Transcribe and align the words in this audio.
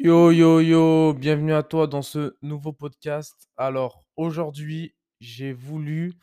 Yo, 0.00 0.30
yo, 0.30 0.60
yo, 0.60 1.12
bienvenue 1.12 1.54
à 1.54 1.64
toi 1.64 1.88
dans 1.88 2.02
ce 2.02 2.36
nouveau 2.40 2.72
podcast. 2.72 3.50
Alors, 3.56 4.04
aujourd'hui, 4.14 4.94
j'ai 5.18 5.52
voulu, 5.52 6.14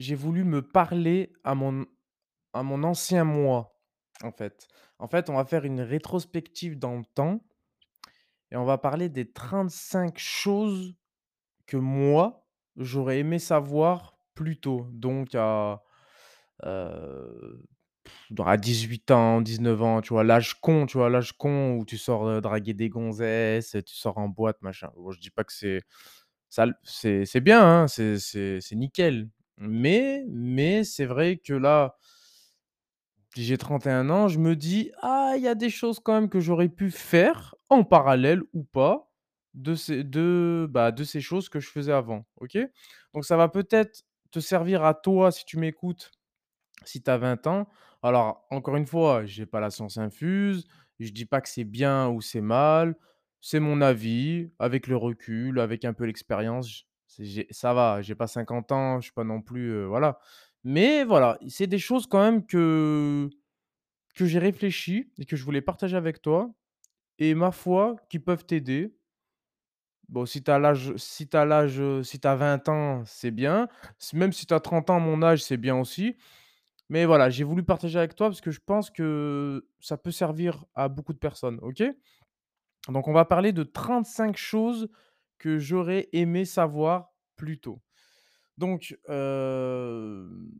me 0.00 0.60
parler 0.60 1.32
à 1.44 1.54
mon, 1.54 1.86
ancien 2.52 3.22
moi, 3.22 3.78
en 4.24 4.32
fait. 4.32 4.66
En 4.98 5.06
fait, 5.06 5.30
on 5.30 5.34
va 5.34 5.44
faire 5.44 5.64
une 5.64 5.80
rétrospective 5.80 6.76
dans 6.76 6.96
le 6.96 7.04
temps 7.14 7.38
et 8.50 8.56
on 8.56 8.64
va 8.64 8.78
parler 8.78 9.08
des 9.08 9.30
35 9.30 10.18
choses 10.18 10.96
que 11.66 11.76
moi, 11.76 12.48
j'aurais 12.74 13.20
aimé 13.20 13.38
savoir 13.38 14.18
plus 14.34 14.58
tôt. 14.58 14.88
Donc, 14.90 15.36
à, 15.36 15.84
euh, 16.64 17.62
à 18.44 18.56
18 18.56 19.10
ans, 19.10 19.40
19 19.40 19.82
ans, 19.82 20.00
tu 20.00 20.10
vois? 20.14 20.24
L'âge 20.24 20.54
con, 20.60 20.86
tu 20.86 20.98
vois? 20.98 21.10
L'âge 21.10 21.32
con 21.32 21.76
où 21.78 21.84
tu 21.86 21.98
sors, 21.98 22.26
heu, 22.28 22.40
draguer 22.40 22.74
des 22.74 22.88
gonzesses, 22.88 23.76
tu 23.86 23.94
sors 23.96 24.18
en 24.18 24.28
boîte, 24.28 24.60
machin. 24.62 24.90
Bon, 24.96 25.10
je 25.12 25.20
dis 25.20 25.30
pas 25.30 25.44
que 25.44 25.52
c'est 25.52 25.82
c'est 26.82 27.24
c'est 27.26 27.40
bien, 27.40 27.62
hein, 27.62 27.88
c'est 27.88 28.18
c'est 28.18 28.60
c'est 28.60 28.76
nickel. 28.76 29.28
Mais 29.58 30.24
mais 30.28 30.84
c'est 30.84 31.06
vrai 31.06 31.36
que 31.38 31.52
là, 31.54 31.96
j'ai 33.36 33.58
31 33.58 34.08
ans, 34.10 34.28
je 34.28 34.38
me 34.38 34.56
dis: 34.56 34.90
«Ah, 35.02 35.34
il 35.36 35.42
y 35.42 35.48
a 35.48 35.54
des 35.54 35.70
choses 35.70 36.00
quand 36.00 36.14
même 36.14 36.28
que 36.28 36.40
j'aurais 36.40 36.68
pu 36.68 36.90
faire 36.90 37.54
en 37.68 37.84
parallèle 37.84 38.42
ou 38.54 38.64
pas 38.64 39.10
de 39.54 39.74
ces 39.74 40.04
de, 40.04 40.66
bah, 40.70 40.90
de 40.92 41.04
ces 41.04 41.20
choses 41.20 41.48
que 41.48 41.60
je 41.60 41.68
faisais 41.70 41.92
avant». 41.92 42.26
OK? 42.40 42.56
Donc 43.14 43.24
ça 43.24 43.36
va 43.36 43.48
peut-être 43.48 44.04
te 44.30 44.40
servir 44.40 44.84
à 44.84 44.94
toi 44.94 45.30
si 45.32 45.44
tu 45.44 45.58
m'écoutes 45.58 46.10
si 46.88 47.02
tu 47.02 47.10
as 47.10 47.18
20 47.18 47.46
ans, 47.46 47.68
alors 48.02 48.46
encore 48.50 48.76
une 48.76 48.86
fois, 48.86 49.24
j'ai 49.24 49.46
pas 49.46 49.60
la 49.60 49.70
science 49.70 49.98
infuse, 49.98 50.66
je 51.00 51.10
dis 51.10 51.26
pas 51.26 51.40
que 51.40 51.48
c'est 51.48 51.64
bien 51.64 52.08
ou 52.08 52.20
c'est 52.20 52.40
mal, 52.40 52.96
c'est 53.40 53.60
mon 53.60 53.80
avis, 53.80 54.50
avec 54.58 54.86
le 54.86 54.96
recul, 54.96 55.60
avec 55.60 55.84
un 55.84 55.92
peu 55.92 56.04
l'expérience, 56.04 56.84
ça 57.50 57.74
va, 57.74 58.02
j'ai 58.02 58.14
pas 58.14 58.26
50 58.26 58.72
ans, 58.72 58.98
je 59.00 59.04
suis 59.06 59.12
pas 59.12 59.24
non 59.24 59.40
plus, 59.42 59.70
heu, 59.72 59.84
voilà. 59.86 60.18
Mais 60.64 61.04
voilà, 61.04 61.38
c'est 61.48 61.66
des 61.68 61.78
choses 61.78 62.06
quand 62.06 62.20
même 62.22 62.44
que 62.46 63.30
que 64.14 64.26
j'ai 64.26 64.38
réfléchi 64.38 65.12
et 65.18 65.26
que 65.26 65.36
je 65.36 65.44
voulais 65.44 65.60
partager 65.62 65.96
avec 65.96 66.22
toi 66.22 66.52
et 67.18 67.34
ma 67.34 67.52
foi, 67.52 67.96
qui 68.10 68.18
peuvent 68.20 68.46
t'aider. 68.46 68.96
Bon, 70.08 70.24
si 70.24 70.42
tu 70.42 70.50
as 70.50 70.58
l'âge 70.58 70.94
si 70.96 71.28
tu 71.28 71.36
as 71.36 71.44
l'âge, 71.44 71.82
si 72.02 72.20
tu 72.20 72.28
as 72.28 72.36
20 72.36 72.68
ans, 72.68 73.02
c'est 73.06 73.32
bien. 73.32 73.68
Même 74.12 74.32
si 74.32 74.46
tu 74.46 74.54
as 74.54 74.60
30 74.60 74.88
ans, 74.90 75.00
mon 75.00 75.22
âge, 75.22 75.42
c'est 75.42 75.56
bien 75.56 75.76
aussi. 75.78 76.16
Mais 76.88 77.04
voilà, 77.04 77.30
j'ai 77.30 77.44
voulu 77.44 77.64
partager 77.64 77.98
avec 77.98 78.14
toi 78.14 78.28
parce 78.28 78.40
que 78.40 78.50
je 78.50 78.60
pense 78.64 78.90
que 78.90 79.66
ça 79.80 79.96
peut 79.96 80.12
servir 80.12 80.64
à 80.74 80.88
beaucoup 80.88 81.12
de 81.12 81.18
personnes, 81.18 81.58
OK? 81.62 81.82
Donc 82.88 83.08
on 83.08 83.12
va 83.12 83.24
parler 83.24 83.52
de 83.52 83.62
35 83.62 84.36
choses 84.36 84.88
que 85.38 85.58
j'aurais 85.58 86.08
aimé 86.12 86.44
savoir 86.44 87.12
plus 87.36 87.58
tôt. 87.60 87.80
Donc, 88.58 88.98
hem, 89.08 90.50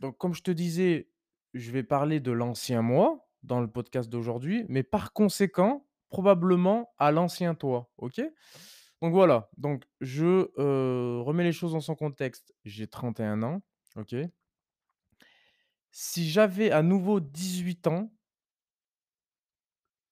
donc 0.00 0.18
comme 0.18 0.34
je 0.34 0.42
te 0.42 0.50
disais, 0.50 1.08
je 1.54 1.70
vais 1.70 1.82
parler 1.82 2.20
de 2.20 2.32
l'ancien 2.32 2.82
moi 2.82 3.28
dans 3.42 3.60
le 3.60 3.68
podcast 3.70 4.10
d'aujourd'hui, 4.10 4.64
mais 4.68 4.82
par 4.82 5.12
conséquent, 5.12 5.86
probablement 6.10 6.92
à 6.98 7.12
l'ancien 7.12 7.54
toi, 7.54 7.90
OK? 7.98 8.20
Donc 9.02 9.12
voilà, 9.14 9.48
donc 9.56 9.84
je, 10.00 10.50
heu, 10.58 11.20
remets 11.22 11.44
les 11.44 11.52
choses 11.52 11.72
dans 11.72 11.80
son 11.80 11.94
contexte. 11.94 12.52
J'ai 12.64 12.86
31 12.86 13.42
ans, 13.42 13.62
OK? 13.96 14.14
Si 15.90 16.28
j'avais 16.30 16.70
à 16.70 16.82
nouveau 16.82 17.20
18 17.20 17.86
ans, 17.86 18.12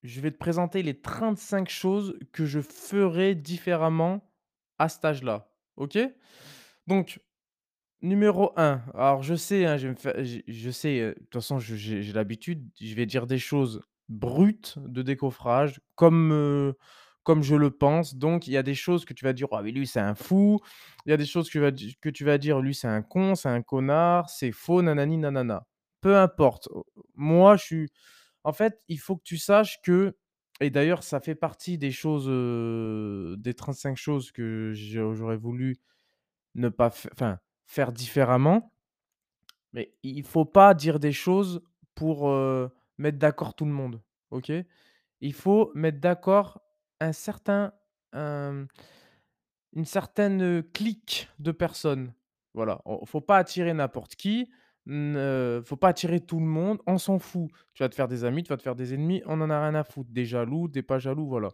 je 0.02 0.20
vais 0.20 0.30
te 0.30 0.38
présenter 0.38 0.82
les 0.82 1.00
35 1.00 1.68
choses 1.68 2.18
que 2.32 2.46
je 2.46 2.60
ferais 2.60 3.34
différemment 3.34 4.32
à 4.78 4.88
cet 4.88 5.04
âge-là. 5.04 5.50
OK? 5.76 5.98
Donc, 6.86 7.20
numéro 8.00 8.52
un. 8.56 8.82
alors 8.94 9.22
je 9.22 9.34
sais, 9.34 9.66
hein, 9.66 9.76
je 9.76 9.88
je 10.46 10.70
sais, 10.70 11.00
de 11.00 11.14
toute 11.14 11.34
façon, 11.34 11.58
j'ai 11.58 12.12
l'habitude, 12.12 12.68
je 12.80 12.94
vais 12.94 13.06
dire 13.06 13.26
des 13.26 13.38
choses 13.38 13.82
brutes 14.08 14.78
de 14.78 15.02
décoffrage 15.02 15.80
comme, 15.94 16.74
comme 17.24 17.42
je 17.42 17.54
le 17.56 17.70
pense. 17.70 18.16
Donc 18.16 18.46
il 18.46 18.52
y 18.52 18.56
a 18.56 18.62
des 18.62 18.74
choses 18.74 19.04
que 19.04 19.14
tu 19.14 19.24
vas 19.24 19.32
dire: 19.32 19.48
«Ah 19.52 19.62
mais 19.62 19.72
lui, 19.72 19.86
c'est 19.86 20.00
un 20.00 20.14
fou». 20.14 20.60
Il 21.06 21.10
y 21.10 21.12
a 21.12 21.16
des 21.16 21.26
choses 21.26 21.48
que 21.48 21.52
tu 21.52 21.60
vas 21.60 21.70
di 21.72 21.96
que 22.00 22.08
tu 22.10 22.24
vas 22.24 22.38
dire: 22.38 22.60
«Lui, 22.60 22.74
c'est 22.74 22.88
un 22.88 23.02
con, 23.02 23.34
c'est 23.34 23.48
un 23.48 23.62
connard, 23.62 24.30
c'est 24.30 24.52
faux, 24.52 24.82
nanani 24.82 25.18
nanana». 25.18 25.66
Peu 26.00 26.16
importe, 26.16 26.68
moi, 27.16 27.56
je 27.56 27.64
suis 27.64 27.92
en 28.44 28.52
fait, 28.52 28.80
il 28.88 28.98
faut 29.00 29.16
que 29.16 29.22
tu 29.24 29.38
saches 29.38 29.80
que 29.82 30.16
et 30.60 30.70
d'ailleurs, 30.70 31.02
ça 31.04 31.20
fait 31.20 31.34
partie 31.36 31.78
des 31.78 31.92
choses, 31.92 32.26
heu, 32.28 33.36
des 33.38 33.54
35 33.54 33.96
choses 33.96 34.32
que 34.32 34.72
j'aurais 34.74 35.36
voulu 35.36 35.78
ne 36.56 36.68
pas 36.70 36.88
enfin, 36.88 37.38
faire 37.66 37.92
différemment, 37.92 38.72
mais 39.72 39.94
il 40.02 40.24
faut 40.24 40.44
pas 40.44 40.74
dire 40.74 40.98
des 41.00 41.12
choses 41.12 41.62
pour, 41.94 42.30
mettre 42.98 43.18
d'accord 43.18 43.54
tout 43.54 43.64
le 43.64 43.72
monde, 43.72 44.02
OK? 44.30 44.52
Il 45.20 45.34
faut 45.34 45.70
mettre 45.74 46.00
d'accord 46.00 46.60
un 47.00 47.12
certain, 47.12 47.72
une 48.14 48.68
certaine, 49.84 50.62
clique 50.72 51.28
de 51.38 51.52
personnes. 51.52 52.14
Voilà, 52.54 52.82
faut 53.04 53.20
pas 53.20 53.36
attirer 53.36 53.72
n'importe 53.74 54.16
qui, 54.16 54.50
ne 54.86 55.60
faut 55.64 55.76
pas 55.76 55.88
attirer 55.88 56.20
tout 56.20 56.40
le 56.40 56.46
monde, 56.46 56.80
on 56.86 56.98
s'en 56.98 57.18
fout. 57.18 57.50
Tu 57.74 57.82
vas 57.82 57.88
te 57.88 57.94
faire 57.94 58.08
des 58.08 58.24
amis, 58.24 58.42
tu 58.42 58.48
vas 58.48 58.56
te 58.56 58.62
faire 58.62 58.74
des 58.74 58.94
ennemis, 58.94 59.22
on 59.26 59.40
en 59.40 59.50
a 59.50 59.60
rien 59.60 59.74
à 59.74 59.84
foutre. 59.84 60.10
Des 60.10 60.24
jaloux, 60.24 60.66
des 60.68 60.82
pas 60.82 60.98
jaloux, 60.98 61.26
voilà. 61.28 61.50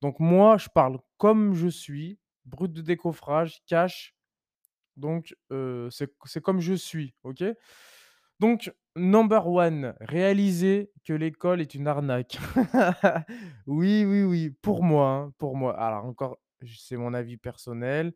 Donc 0.00 0.20
moi, 0.20 0.56
je 0.58 0.68
parle 0.68 0.98
comme 1.16 1.54
je 1.54 1.68
suis, 1.68 2.18
brut 2.44 2.72
de 2.72 2.80
décoffrage, 2.80 3.60
cash, 3.66 4.14
donc 4.96 5.36
c'est 5.90 6.12
c'est 6.24 6.42
comme 6.42 6.60
je 6.60 6.74
suis, 6.74 7.14
OK? 7.24 7.44
Donc 8.40 8.72
number 8.96 9.46
one, 9.48 9.94
réaliser 10.00 10.90
que 11.04 11.12
l'école 11.12 11.60
est 11.60 11.74
une 11.74 11.86
arnaque. 11.86 12.38
Oui, 13.66 14.04
oui, 14.06 14.22
oui, 14.22 14.50
pour 14.62 14.82
moi, 14.82 15.10
hein, 15.10 15.32
pour 15.38 15.56
moi. 15.56 15.78
Alors 15.78 16.04
encore, 16.06 16.38
c'est 16.66 16.96
mon 16.96 17.14
avis 17.14 17.36
personnel. 17.36 18.12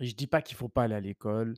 Je 0.00 0.12
dis 0.12 0.26
pas 0.26 0.42
qu'il 0.42 0.56
faut 0.56 0.68
pas 0.68 0.84
aller 0.84 0.94
à 0.94 1.00
l'école. 1.00 1.54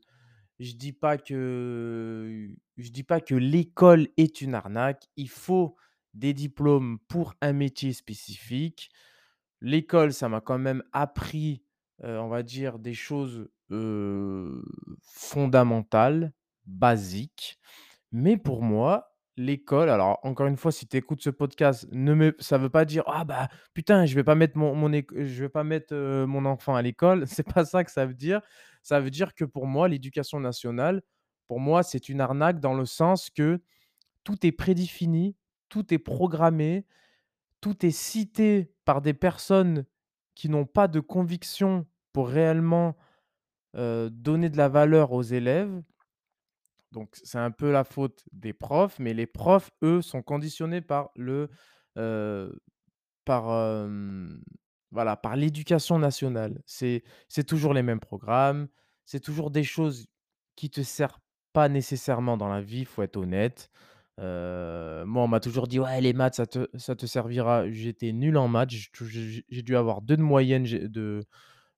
Je 0.60 0.72
dis 0.74 0.92
pas 0.92 1.18
que 1.18 2.50
dis 2.78 3.04
pas 3.04 3.20
que 3.20 3.34
l'école 3.34 4.08
est 4.16 4.40
une 4.42 4.54
arnaque. 4.54 5.06
Il 5.16 5.28
faut 5.30 5.76
des 6.14 6.34
diplômes 6.34 6.98
pour 7.08 7.34
un 7.42 7.52
métier 7.52 7.92
spécifique. 7.92 8.90
L'école, 9.62 10.12
ça 10.12 10.28
m'a 10.28 10.40
quand 10.40 10.58
même 10.58 10.82
appris, 10.92 11.62
heu, 12.04 12.20
on 12.20 12.28
va 12.28 12.42
dire 12.42 12.78
des 12.78 12.94
choses, 12.94 13.48
heu, 13.72 14.64
fondamentales, 15.02 16.32
basiques. 16.68 17.58
Mais 18.12 18.36
pour 18.38 18.62
moi, 18.62 19.14
l'école 19.36 19.90
alors 19.90 20.18
encore 20.24 20.46
une 20.48 20.56
fois, 20.56 20.72
si 20.72 20.86
tu 20.88 20.96
écoutes 20.96 21.22
ce 21.22 21.30
podcast, 21.30 21.88
ne 21.92 22.14
me 22.14 22.36
ça 22.40 22.58
veut 22.58 22.70
pas 22.70 22.84
dire: 22.84 23.04
«Ah 23.08 23.24
bah, 23.24 23.48
putain, 23.74 24.06
je 24.06 24.14
vais 24.14 24.24
pas 24.24 24.34
mettre 24.36 24.58
mon 24.58 24.74
mon 24.74 24.90
je 24.92 25.42
vais 25.42 25.48
pas 25.50 25.64
mettre, 25.64 25.94
mon 26.26 26.44
enfant 26.46 26.76
à 26.76 26.82
l'école». 26.82 27.26
C'est 27.28 27.46
pas 27.52 27.64
ça 27.64 27.84
que 27.84 27.90
ça 27.92 28.06
veut 28.06 28.14
dire. 28.14 28.40
Ça 28.82 29.00
veut 29.00 29.10
dire 29.10 29.34
que 29.34 29.44
pour 29.44 29.66
moi, 29.66 29.88
l'éducation 29.88 30.40
nationale, 30.40 31.02
pour 31.48 31.60
moi, 31.60 31.82
c'est 31.82 32.08
une 32.08 32.20
arnaque 32.20 32.60
dans 32.60 32.74
le 32.74 32.86
sens 32.86 33.30
que 33.30 33.60
tout 34.24 34.46
est 34.46 34.52
prédéfini, 34.52 35.36
tout 35.68 35.92
est 35.94 35.98
programmé, 35.98 36.86
tout 37.60 37.86
est 37.86 37.90
cité 37.92 38.72
par 38.84 39.02
des 39.02 39.14
personnes 39.14 39.86
qui 40.34 40.48
n'ont 40.48 40.66
pas 40.66 40.88
de 40.88 41.00
conviction 41.00 41.86
pour 42.12 42.28
réellement, 42.28 42.96
donner 43.74 44.50
de 44.50 44.56
la 44.56 44.68
valeur 44.68 45.12
aux 45.12 45.22
élèves. 45.22 45.82
Donc 46.92 47.10
c'est 47.22 47.38
un 47.38 47.50
peu 47.50 47.70
la 47.72 47.84
faute 47.84 48.24
des 48.32 48.52
profs, 48.52 48.98
mais 48.98 49.14
les 49.14 49.26
profs, 49.26 49.70
eux, 49.82 50.02
sont 50.02 50.22
conditionnés 50.22 50.80
par 50.80 51.10
le, 51.16 51.50
par, 53.24 53.88
voilà, 54.90 55.16
par 55.16 55.36
l'éducation 55.36 55.98
nationale. 55.98 56.62
C'est 56.66 57.02
toujours 57.46 57.74
les 57.74 57.82
mêmes 57.82 58.00
programmes, 58.00 58.68
c'est 59.04 59.20
toujours 59.20 59.50
des 59.50 59.64
choses 59.64 60.06
qui 60.56 60.70
te 60.70 60.82
servent 60.82 61.18
pas 61.52 61.68
nécessairement 61.68 62.36
dans 62.36 62.48
la 62.48 62.60
vie, 62.60 62.80
il 62.80 62.86
faut 62.86 63.02
être 63.02 63.16
honnête. 63.16 63.70
Moi, 64.18 65.22
on 65.22 65.28
m'a 65.28 65.40
toujours 65.40 65.68
dit: 65.68 65.78
«Ouais, 65.80 66.00
les 66.00 66.12
maths, 66.12 66.34
ça 66.36 66.46
te 66.46 66.68
ça 66.76 66.96
te 66.96 67.06
servira». 67.06 67.70
J'étais 67.70 68.12
nul 68.12 68.36
en 68.36 68.48
maths, 68.48 68.70
j'ai 68.70 69.62
dû 69.62 69.76
avoir 69.76 70.02
2 70.02 70.16
de 70.16 70.22
moyenne 70.22 70.64
de, 70.64 71.24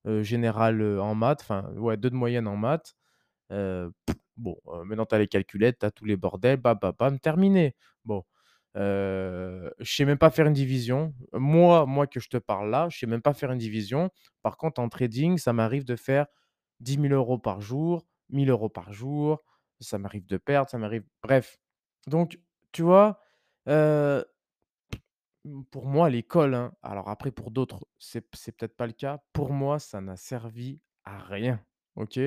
heu, 0.07 1.01
en 1.01 1.15
maths, 1.15 1.41
enfin, 1.41 1.71
ouais, 1.75 1.97
2 1.97 2.09
de 2.09 2.15
moyenne 2.15 2.47
en 2.47 2.57
maths. 2.57 2.95
Bon, 4.37 4.57
heu, 4.67 4.83
maintenant 4.85 5.05
tu 5.05 5.15
as 5.15 5.19
les 5.19 5.27
calculettes, 5.27 5.79
tu 5.79 5.85
as 5.85 5.91
tous 5.91 6.05
les 6.05 6.17
bordels, 6.17 6.57
bam, 6.57 6.77
bam, 6.81 6.93
bam, 6.97 7.19
terminé. 7.19 7.75
Bon, 8.05 8.23
heu, 8.77 9.73
je 9.79 9.93
sais 9.95 10.05
même 10.05 10.17
pas 10.17 10.29
faire 10.31 10.47
une 10.47 10.53
division. 10.53 11.13
Moi 11.33 11.85
moi 11.85 12.07
que 12.07 12.19
je 12.19 12.29
te 12.29 12.37
parle 12.37 12.69
là, 12.71 12.89
je 12.89 12.97
sais 12.99 13.07
même 13.07 13.21
pas 13.21 13.33
faire 13.33 13.51
une 13.51 13.59
division. 13.59 14.09
Par 14.43 14.57
contre, 14.57 14.81
en 14.81 14.89
trading, 14.89 15.37
ça 15.37 15.53
m'arrive 15.53 15.85
de 15.85 15.95
faire 15.95 16.25
dix 16.79 16.97
mille 16.97 17.13
euros 17.13 17.37
par 17.39 17.61
jour, 17.61 18.05
1 18.29 18.45
000 18.45 18.69
€ 18.69 18.69
par 18.69 18.93
jour. 18.93 19.43
Ça 19.79 19.97
m'arrive 19.99 20.25
de 20.27 20.37
perdre, 20.37 20.69
ça 20.69 20.77
m'arrive 20.77 21.03
bref. 21.23 21.57
Donc, 22.07 22.39
tu 22.71 22.83
vois? 22.83 23.19
Pour 25.71 25.87
moi, 25.87 26.09
l'école, 26.11 26.53
hein, 26.53 26.71
alors 26.83 27.09
après 27.09 27.31
pour 27.31 27.49
d'autres, 27.49 27.79
c'est 27.97 28.21
peut-être 28.21 28.75
pas 28.77 28.85
le 28.85 28.93
cas. 28.93 29.23
Pour 29.33 29.51
moi, 29.51 29.79
ça 29.79 29.99
n'a 29.99 30.15
servi 30.15 30.79
à 31.03 31.17
rien, 31.17 31.59
OK? 31.95 32.19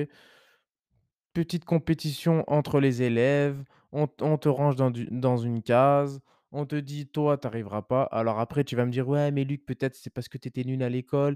Petite 1.35 1.65
compétition 1.65 2.45
entre 2.47 2.79
les 2.79 3.03
élèves, 3.03 3.61
on 3.91 4.07
te 4.07 4.47
range 4.47 4.77
dans 4.77 5.37
une 5.37 5.61
case, 5.61 6.21
on 6.53 6.65
te 6.65 6.77
dit: 6.77 7.07
«Toi, 7.07 7.37
tu 7.37 7.45
arriveras 7.45 7.81
pas». 7.81 8.03
Alors 8.03 8.39
après, 8.39 8.63
tu 8.63 8.77
vas 8.77 8.85
me 8.85 8.91
dire: 8.91 9.05
«Ouais, 9.09 9.31
mais 9.31 9.43
Luc, 9.43 9.65
peut-être 9.65 9.95
c'est 9.95 10.09
parce 10.09 10.29
que 10.29 10.37
tu 10.37 10.47
étais 10.47 10.63
nul 10.63 10.81
à 10.81 10.87
l'école». 10.87 11.35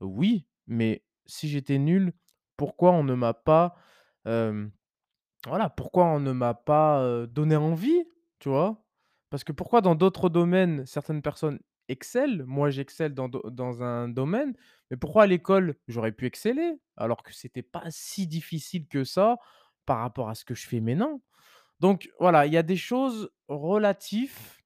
Oui, 0.00 0.48
mais 0.66 1.04
si 1.26 1.48
j'étais 1.48 1.78
nul, 1.78 2.12
pourquoi 2.56 2.90
on 2.90 3.04
ne 3.04 3.14
m'a 3.14 3.34
pas, 3.34 3.76
voilà, 4.24 5.70
pourquoi 5.76 6.06
on 6.06 6.18
ne 6.18 6.32
m'a 6.32 6.54
pas, 6.54 7.26
donné 7.28 7.54
envie, 7.54 8.04
tu 8.40 8.48
vois? 8.48 8.84
Parce 9.30 9.44
que 9.44 9.52
pourquoi 9.52 9.80
dans 9.80 9.94
d'autres 9.94 10.28
domaines, 10.28 10.84
certaines 10.86 11.22
personnes 11.22 11.60
excellent, 11.88 12.44
moi 12.48 12.70
j'excelle 12.70 13.14
dans 13.14 13.82
un 13.82 14.08
domaine, 14.08 14.54
mais 14.90 14.96
pourquoi 14.96 15.24
à 15.24 15.26
l'école, 15.26 15.76
j'aurais 15.88 16.12
pu 16.12 16.26
exceller, 16.26 16.74
alors 16.96 17.22
que 17.22 17.32
c'était 17.34 17.62
pas 17.62 17.84
si 17.90 18.26
difficile 18.26 18.86
que 18.88 19.04
ça 19.04 19.38
par 19.86 19.98
rapport 19.98 20.28
à 20.28 20.34
ce 20.34 20.44
que 20.44 20.54
je 20.54 20.66
fais 20.66 20.80
maintenant? 20.80 21.22
Donc 21.80 22.10
voilà, 22.20 22.46
il 22.46 22.52
y 22.52 22.56
a 22.58 22.62
des 22.64 22.76
choses 22.76 23.30
relatifs. 23.48 24.58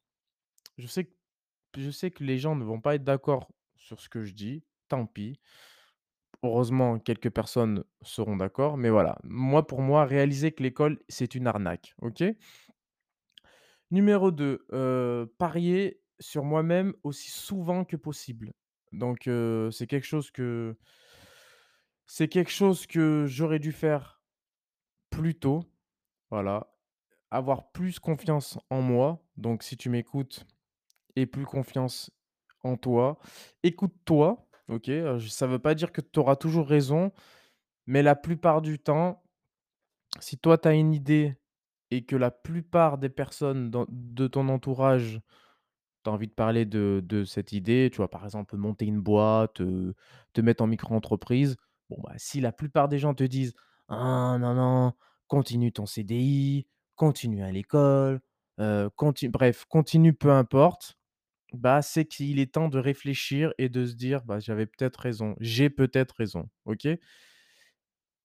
Je 0.79 0.87
sais 0.87 2.11
que 2.11 2.25
les 2.25 2.39
gens 2.39 2.57
ne 2.57 2.65
vont 2.65 2.81
pas 2.81 2.97
être 2.97 3.05
d'accord 3.05 3.51
sur 3.77 4.01
ce 4.01 4.09
que 4.09 4.25
je 4.25 4.35
dis, 4.35 4.65
tant 4.89 5.07
pis. 5.07 5.41
Heureusement, 6.43 6.99
quelques 6.99 7.31
personnes 7.31 7.85
seront 8.03 8.37
d'accord, 8.37 8.77
mais 8.79 8.89
voilà. 8.91 9.19
Moi, 9.25 9.67
pour 9.67 9.83
moi, 9.83 10.05
réaliser 10.07 10.53
que 10.53 10.63
l'école, 10.63 10.99
c'est 11.09 11.35
une 11.35 11.47
arnaque, 11.47 11.95
OK? 12.01 12.23
Numéro 13.91 14.31
2, 14.31 14.67
heu, 14.73 15.33
parier 15.39 16.01
sur 16.21 16.45
moi-même 16.45 16.95
aussi 17.03 17.31
souvent 17.31 17.85
que 17.85 17.97
possible. 17.97 18.53
Donc 18.93 19.29
c'est 19.71 19.87
quelque 19.87 20.07
chose 20.07 20.31
que 20.31 20.77
c'est 22.07 22.29
quelque 22.29 22.51
chose 22.51 22.87
que 22.87 23.27
j'aurais 23.27 23.61
dû 23.61 23.73
faire 23.73 24.21
plus 25.11 25.35
tôt, 25.35 25.65
voilà. 26.31 26.73
Avoir 27.31 27.71
plus 27.71 28.01
confiance 28.01 28.59
en 28.69 28.81
moi. 28.81 29.25
Donc 29.37 29.63
si 29.63 29.77
tu 29.77 29.89
m'écoutes, 29.89 30.45
aie 31.15 31.27
plus 31.27 31.47
confiance 31.47 32.11
en 32.65 32.77
toi. 32.77 33.19
Écoute-toi, 33.63 34.49
OK? 34.69 34.91
Ça 35.29 35.47
veut 35.47 35.61
pas 35.61 35.75
dire 35.75 35.93
que 35.93 36.01
tu 36.01 36.19
auras 36.19 36.37
toujours 36.37 36.67
raison, 36.67 37.13
mais 37.87 38.03
la 38.03 38.17
plupart 38.17 38.61
du 38.63 38.81
temps, 38.81 39.23
si 40.19 40.37
toi 40.39 40.59
tu 40.59 40.67
as 40.67 40.75
une 40.75 40.93
idée 40.93 41.37
et 41.93 42.05
que 42.05 42.17
la 42.17 42.33
plupart 42.33 42.99
des 42.99 43.09
personnes 43.09 43.71
de 43.71 44.27
ton 44.27 44.49
entourage, 44.49 45.21
tu 46.05 46.11
as 46.11 46.13
envie 46.13 46.29
de 46.29 46.33
parler 46.35 46.65
de 46.67 47.25
cette 47.25 47.53
idée, 47.53 47.89
tu 47.93 47.99
vois? 47.99 48.11
Par 48.11 48.25
exemple, 48.25 48.57
monter 48.57 48.87
une 48.87 49.01
boîte, 49.01 49.61
te 50.33 50.41
mettre 50.41 50.63
en 50.63 50.67
micro-entreprise. 50.67 51.57
Bon, 51.91 51.97
bah, 52.03 52.13
si 52.17 52.41
la 52.41 52.53
plupart 52.53 52.89
des 52.89 52.99
gens 52.99 53.15
te 53.15 53.25
disent: 53.25 53.55
«Ah 53.89 54.37
non, 54.41 54.55
non, 54.55 54.93
continue 55.29 55.73
ton 55.73 55.87
CDI, 55.87 56.67
continue 56.97 57.43
à 57.43 57.51
l'école, 57.53 58.21
heu, 58.61 58.91
conti» 58.97 59.29
bref, 59.29 59.65
continue 59.69 60.13
peu 60.15 60.31
importe, 60.33 60.97
bah, 61.55 61.83
c'est 61.83 62.07
qu'il 62.07 62.41
est 62.41 62.55
temps 62.55 62.69
de 62.69 62.79
réfléchir 62.79 63.53
et 63.59 63.69
de 63.71 63.87
se 63.87 63.95
dire: 63.95 64.23
«Bah, 64.25 64.41
j'avais 64.41 64.67
peut-être 64.67 64.99
raison, 65.01 65.37
j'ai 65.41 65.71
peut-être 65.71 66.17
raison», 66.19 66.49
OK? 66.67 66.89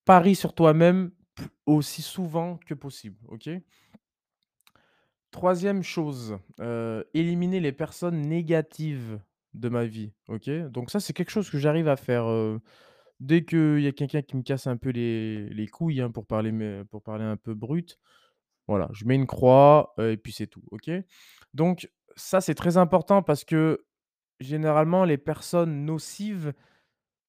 Parie 0.05 0.35
sur 0.35 0.53
toi-même 0.53 1.11
aussi 1.65 2.01
souvent 2.03 2.57
que 2.65 2.73
possible, 2.75 3.17
OK? 3.27 3.49
Troisième 5.35 5.83
chose, 5.83 6.37
heu, 6.61 7.03
éliminer 7.13 7.59
les 7.59 7.73
personnes 7.73 8.21
négatives 8.21 9.19
de 9.53 9.67
ma 9.67 9.83
vie, 9.83 10.13
OK? 10.29 10.49
Donc 10.71 10.89
ça, 10.89 11.01
c'est 11.01 11.11
quelque 11.11 11.29
chose 11.29 11.49
que 11.49 11.57
j'arrive 11.57 11.89
à 11.89 11.97
faire, 11.97 12.25
heu, 12.29 12.61
dès 13.19 13.45
qu'il 13.45 13.81
y 13.81 13.87
a 13.87 13.91
quelqu'un 13.91 14.21
qui 14.21 14.37
me 14.37 14.43
casse 14.43 14.67
un 14.67 14.77
peu 14.77 14.91
les 14.91 15.49
les 15.49 15.67
couilles, 15.67 16.01
hein, 16.01 16.11
pour 16.11 16.25
parler 16.27 16.83
pour 16.91 17.03
parler 17.03 17.25
un 17.25 17.37
peu 17.37 17.53
brut, 17.55 17.99
voilà, 18.67 18.89
je 18.93 19.05
mets 19.05 19.15
une 19.15 19.27
croix, 19.27 19.93
heu, 19.99 20.11
et 20.13 20.17
puis 20.17 20.33
c'est 20.33 20.47
tout, 20.47 20.63
OK? 20.71 20.89
Donc 21.53 21.89
ça, 22.15 22.41
c'est 22.41 22.55
très 22.55 22.77
important 22.77 23.23
parce 23.23 23.45
que 23.45 23.85
généralement, 24.39 25.05
les 25.05 25.17
personnes 25.17 25.85
nocives, 25.85 26.53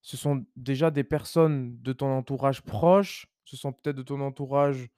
ce 0.03 0.17
sont 0.17 0.47
déjà 0.56 0.91
des 0.91 1.05
personnes 1.05 1.81
de 1.82 1.93
ton 1.93 2.08
entourage 2.08 2.62
proche, 2.62 3.26
ce 3.44 3.56
sont 3.56 3.73
peut-être 3.73 3.97
de 3.97 4.03
ton 4.03 4.20
entourage 4.20 4.88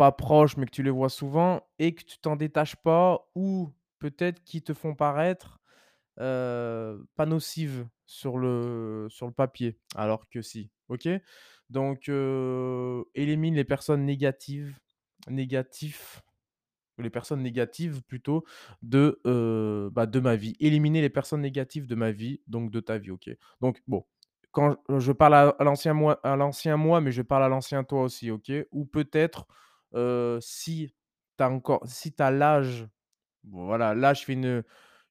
pas 0.00 0.12
proche, 0.12 0.56
mais 0.56 0.64
que 0.64 0.70
tu 0.70 0.82
les 0.82 0.90
vois 0.90 1.10
souvent 1.10 1.60
et 1.78 1.94
que 1.94 2.02
tu 2.04 2.18
t'en 2.18 2.34
détaches 2.34 2.76
pas 2.76 3.28
ou 3.34 3.70
peut-être 3.98 4.42
qui 4.44 4.62
te 4.62 4.72
font 4.72 4.94
paraître, 4.94 5.60
pas 6.16 7.26
nocives 7.26 7.86
sur 8.06 8.38
le 8.38 9.08
sur 9.10 9.26
le 9.26 9.32
papier, 9.32 9.78
alors 9.94 10.26
que 10.30 10.40
si, 10.42 10.70
OK? 10.88 11.06
Donc 11.68 12.08
élimine 13.14 13.54
les 13.54 13.64
personnes 13.64 14.06
négatives 14.06 14.78
négatifs 15.28 16.22
les 16.98 17.10
personnes 17.10 17.42
négatives 17.42 18.02
plutôt 18.04 18.44
de, 18.82 19.20
bah, 19.92 20.06
de 20.06 20.20
ma 20.20 20.36
vie. 20.36 20.56
Éliminer 20.60 21.02
les 21.02 21.10
personnes 21.10 21.42
négatives 21.42 21.86
de 21.86 21.94
ma 21.94 22.10
vie, 22.10 22.40
donc 22.46 22.70
de 22.70 22.80
ta 22.80 22.98
vie, 22.98 23.10
OK? 23.10 23.30
Donc 23.60 23.82
bon, 23.86 24.04
quand 24.52 24.76
je 24.98 25.12
parle 25.12 25.34
à 25.34 25.64
l'ancien 25.64 25.94
moi 25.94 26.20
à 26.24 26.36
l'ancien 26.36 26.76
moi, 26.78 27.00
mais 27.02 27.12
je 27.12 27.22
parle 27.22 27.44
à 27.44 27.48
l'ancien 27.48 27.84
toi 27.84 28.02
aussi, 28.02 28.30
OK? 28.30 28.50
Ou 28.72 28.86
peut-être, 28.86 29.46
si 30.40 30.94
tu 31.38 31.44
as 31.44 31.50
encore 31.50 31.82
si 31.86 32.12
tu 32.12 32.22
l'âge, 32.22 32.86
voilà, 33.44 33.94
là 33.94 34.14
je 34.14 34.24
fais 34.24 34.34
une 34.34 34.62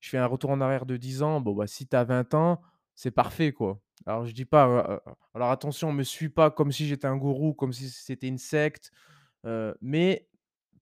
je 0.01 0.09
fais 0.09 0.17
un 0.17 0.25
retour 0.27 0.51
en 0.51 0.61
arrière 0.61 0.85
de 0.85 0.97
10 0.97 1.23
ans, 1.23 1.41
bon, 1.41 1.53
bah, 1.55 1.67
si 1.67 1.87
tu 1.87 1.95
as 1.95 2.03
20 2.05 2.33
ans, 2.33 2.61
c'est 2.95 3.11
parfait, 3.11 3.51
quoi. 3.53 3.81
Alors 4.05 4.25
je 4.25 4.33
dis 4.33 4.45
pas, 4.45 5.01
alors 5.33 5.51
attention, 5.51 5.91
me 5.91 6.03
suis 6.03 6.29
pas 6.29 6.51
comme 6.51 6.71
si 6.71 6.87
j'étais 6.87 7.07
un 7.07 7.17
gourou, 7.17 7.53
comme 7.53 7.73
si 7.73 7.89
c'était 7.89 8.27
une 8.27 8.37
secte, 8.37 8.91
mais 9.81 10.27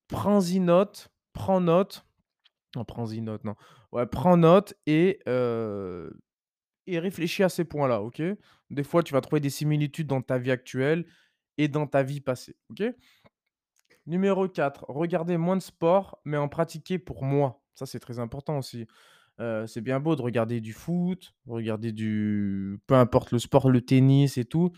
prends-y 0.08 0.60
note, 0.60 1.10
prends 1.34 1.62
note, 1.62 2.06
non 2.76 2.86
prends-y 2.86 3.22
note, 3.22 3.44
non. 3.46 3.56
Ouais, 3.92 4.06
prends 4.08 4.38
note 4.38 4.76
et 4.88 5.20
et 6.88 7.00
réfléchis 7.00 7.44
à 7.44 7.50
ces 7.50 7.66
points-là, 7.66 8.02
OK? 8.02 8.22
Des 8.70 8.84
fois, 8.84 9.04
tu 9.04 9.14
vas 9.14 9.22
trouver 9.22 9.40
des 9.42 9.50
similitudes 9.50 10.08
dans 10.08 10.22
ta 10.22 10.38
vie 10.38 10.52
actuelle 10.52 11.06
et 11.58 11.68
dans 11.68 11.88
ta 11.88 12.04
vie 12.04 12.22
passée, 12.22 12.56
OK? 12.70 12.84
Numéro 14.08 14.48
4, 14.48 14.86
regarder 14.88 15.38
moins 15.38 15.58
de 15.58 15.62
sport, 15.62 16.20
mais 16.26 16.38
en 16.38 16.48
pratiquer 16.48 16.98
pour 16.98 17.24
moi. 17.24 17.62
Ça, 17.76 17.86
c'est 17.86 18.00
très 18.00 18.20
important 18.20 18.58
aussi. 18.58 18.88
Heu, 19.40 19.68
c'est 19.68 19.82
bien 19.82 20.00
beau 20.00 20.16
de 20.16 20.22
regarder 20.22 20.62
du 20.62 20.74
foot, 20.74 21.34
regarder 21.48 21.92
du 21.92 22.80
peu 22.88 22.96
importe 22.96 23.32
le 23.32 23.40
sport, 23.40 23.70
le 23.70 23.82
tennis 23.82 24.38
et 24.38 24.46
tout, 24.46 24.72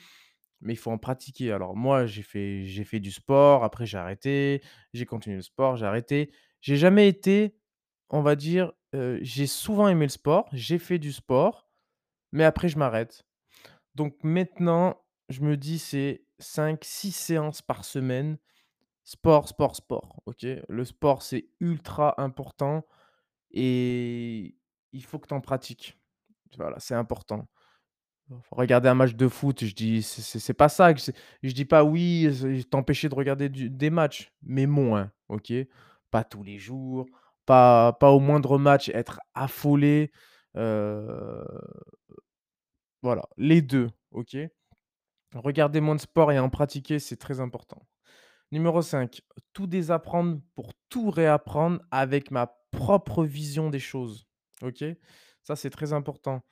mais 0.62 0.74
il 0.74 0.77
faut 0.77 0.91
en 0.91 0.98
pratiquer. 0.98 1.51
Alors 1.51 1.75
moi, 1.75 2.05
j'ai 2.07 2.24
fait 2.24 2.65
j'ai 2.65 2.83
fait 2.83 3.00
du 3.00 3.12
sport, 3.12 3.63
après 3.63 3.86
j'ai 3.86 3.98
arrêté, 3.98 4.62
j'ai 4.93 5.05
continué 5.05 5.38
le 5.38 5.41
sport, 5.43 5.77
j'ai 5.77 5.86
arrêté. 5.86 6.31
J'ai 6.62 6.77
jamais 6.77 7.07
été, 7.07 7.57
on 8.09 8.21
va 8.21 8.36
dire, 8.36 8.74
heu, 8.95 9.19
j'ai 9.21 9.48
souvent 9.48 9.88
aimé 9.88 10.05
le 10.05 10.09
sport, 10.09 10.50
j'ai 10.53 10.79
fait 10.79 11.00
du 11.00 11.12
sport, 11.13 11.69
mais 12.33 12.43
après 12.45 12.69
je 12.69 12.77
m'arrête. 12.79 13.25
Donc 13.95 14.15
maintenant, 14.24 15.01
je 15.29 15.41
me 15.41 15.57
dis 15.57 15.79
c'est 15.79 16.24
cinq, 16.39 16.83
six 16.83 17.12
séances 17.12 17.62
par 17.62 17.86
semaine, 17.86 18.38
sport, 19.10 19.48
sport, 19.50 19.75
sport, 19.75 20.22
OK? 20.28 20.46
Le 20.70 20.86
sport, 20.86 21.24
c'est 21.24 21.48
ultra 21.60 22.13
important 22.22 22.86
et 23.51 24.56
il 24.94 25.04
faut 25.06 25.20
que 25.20 25.28
tu 25.28 25.34
en 25.36 25.42
pratiques. 25.42 25.98
Voilà, 26.58 26.80
c'est 26.80 26.96
important. 26.96 27.48
Regarder 28.51 28.89
un 28.89 28.94
match 28.94 29.16
de 29.16 29.28
foot, 29.28 29.66
je 29.66 29.74
dis 29.74 30.04
c'est 30.04 30.54
pas 30.54 30.70
ça 30.70 30.96
c'est 30.98 31.16
je 31.42 31.51
dis 31.51 31.66
pas: 31.66 31.84
«Oui, 31.84 32.30
t'empêcher 32.70 33.10
de 33.10 33.16
regarder 33.16 33.50
des 33.50 33.89
matchs», 33.89 34.32
mais 34.44 34.68
moins, 34.68 35.12
OK? 35.30 35.51
Pas 36.12 36.24
tous 36.24 36.44
les 36.44 36.60
jours, 36.60 37.08
pas 37.48 37.94
pas 37.94 38.12
au 38.12 38.20
moindre 38.20 38.60
match 38.60 38.89
être 38.89 39.20
affolé, 39.34 40.12
heu, 40.56 41.44
voilà, 43.01 43.24
les 43.38 43.62
2, 43.62 43.89
OK? 44.12 44.38
Regarder 45.36 45.82
moins 45.82 45.96
de 45.96 46.01
sport 46.01 46.32
et 46.32 46.39
en 46.39 46.50
pratiquer, 46.50 47.00
c'est 47.00 47.18
très 47.18 47.39
important. 47.39 47.82
Numéro 48.51 48.82
5, 48.82 49.22
tout 49.53 49.68
désapprendre 49.68 50.41
pour 50.56 50.74
tout 50.89 51.12
réapprendre 51.12 51.82
avec 51.91 52.32
ma 52.32 52.48
propre 52.72 53.24
vision 53.24 53.70
des 53.70 53.79
choses, 53.79 54.27
OK? 54.62 54.84
Ça, 55.44 55.56
c'est 55.56 55.70
très 55.70 55.94
important. 55.94 56.44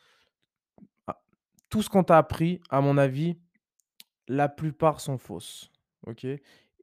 Ah, 1.07 1.21
tout 1.69 1.81
ce 1.81 1.89
qu'on 1.89 2.03
t'a 2.03 2.17
appris, 2.17 2.61
à 2.69 2.81
mon 2.81 2.97
avis, 2.97 3.37
la 4.27 4.49
plupart 4.49 4.99
sont 4.99 5.17
fausses, 5.17 5.71
OK? 6.05 6.25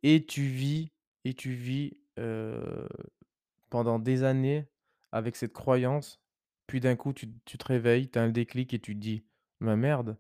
Et 0.03 0.27
tu 0.27 0.43
vis 0.43 0.91
et 1.25 1.35
tu 1.35 1.53
vis, 1.53 1.97
pendant 3.71 3.99
des 3.99 4.23
années 4.23 4.69
avec 5.13 5.37
cette 5.37 5.53
croyance, 5.53 6.21
puis 6.67 6.81
d'un 6.81 6.97
coup 6.97 7.13
tu 7.13 7.29
te 7.29 7.65
réveilles, 7.65 8.09
tu 8.11 8.19
as 8.19 8.23
un 8.23 8.31
déclic 8.31 8.75
et 8.75 8.79
tu 8.79 8.95
te 8.95 9.01
dis: 9.01 9.25
«Mais 9.61 9.77
merde» 9.77 10.17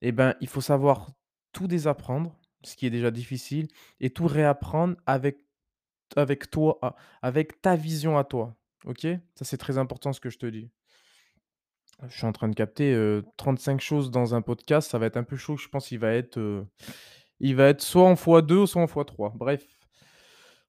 et 0.00 0.12
ben, 0.12 0.34
il 0.40 0.48
faut 0.48 0.60
savoir 0.60 1.12
tout 1.52 1.68
désapprendre, 1.68 2.36
ce 2.64 2.76
qui 2.76 2.86
est 2.86 2.90
déjà 2.90 3.10
difficile 3.10 3.68
et 4.00 4.10
tout 4.10 4.26
réapprendre 4.26 4.96
avec 5.06 5.38
avec 6.16 6.50
toi, 6.50 6.78
a 6.82 6.94
avec 7.22 7.62
ta 7.62 7.76
vision 7.76 8.18
à 8.18 8.24
toi. 8.24 8.54
OK? 8.84 9.06
Ça, 9.34 9.44
c'est 9.44 9.56
très 9.56 9.78
important 9.78 10.12
ce 10.12 10.20
que 10.20 10.30
je 10.30 10.38
te 10.38 10.46
dis. 10.46 10.70
Je 12.08 12.16
suis 12.16 12.26
en 12.26 12.32
train 12.32 12.48
de 12.48 12.54
capter, 12.54 12.92
heu, 12.92 13.24
35 13.36 13.80
choses 13.80 14.10
dans 14.10 14.34
un 14.34 14.42
podcast, 14.42 14.90
ça 14.90 14.98
va 14.98 15.06
être 15.06 15.16
un 15.16 15.22
peu 15.22 15.36
chaud, 15.36 15.56
je 15.56 15.68
pense 15.68 15.92
il 15.92 15.98
va 15.98 16.12
être, 16.12 16.66
il 17.38 17.54
va 17.54 17.68
être 17.68 17.80
soit 17.80 18.08
en 18.08 18.16
fois 18.16 18.42
2 18.42 18.58
ou 18.58 18.66
soit 18.66 18.82
en 18.82 18.88
fois 18.88 19.04
3. 19.04 19.32
Bref. 19.36 19.64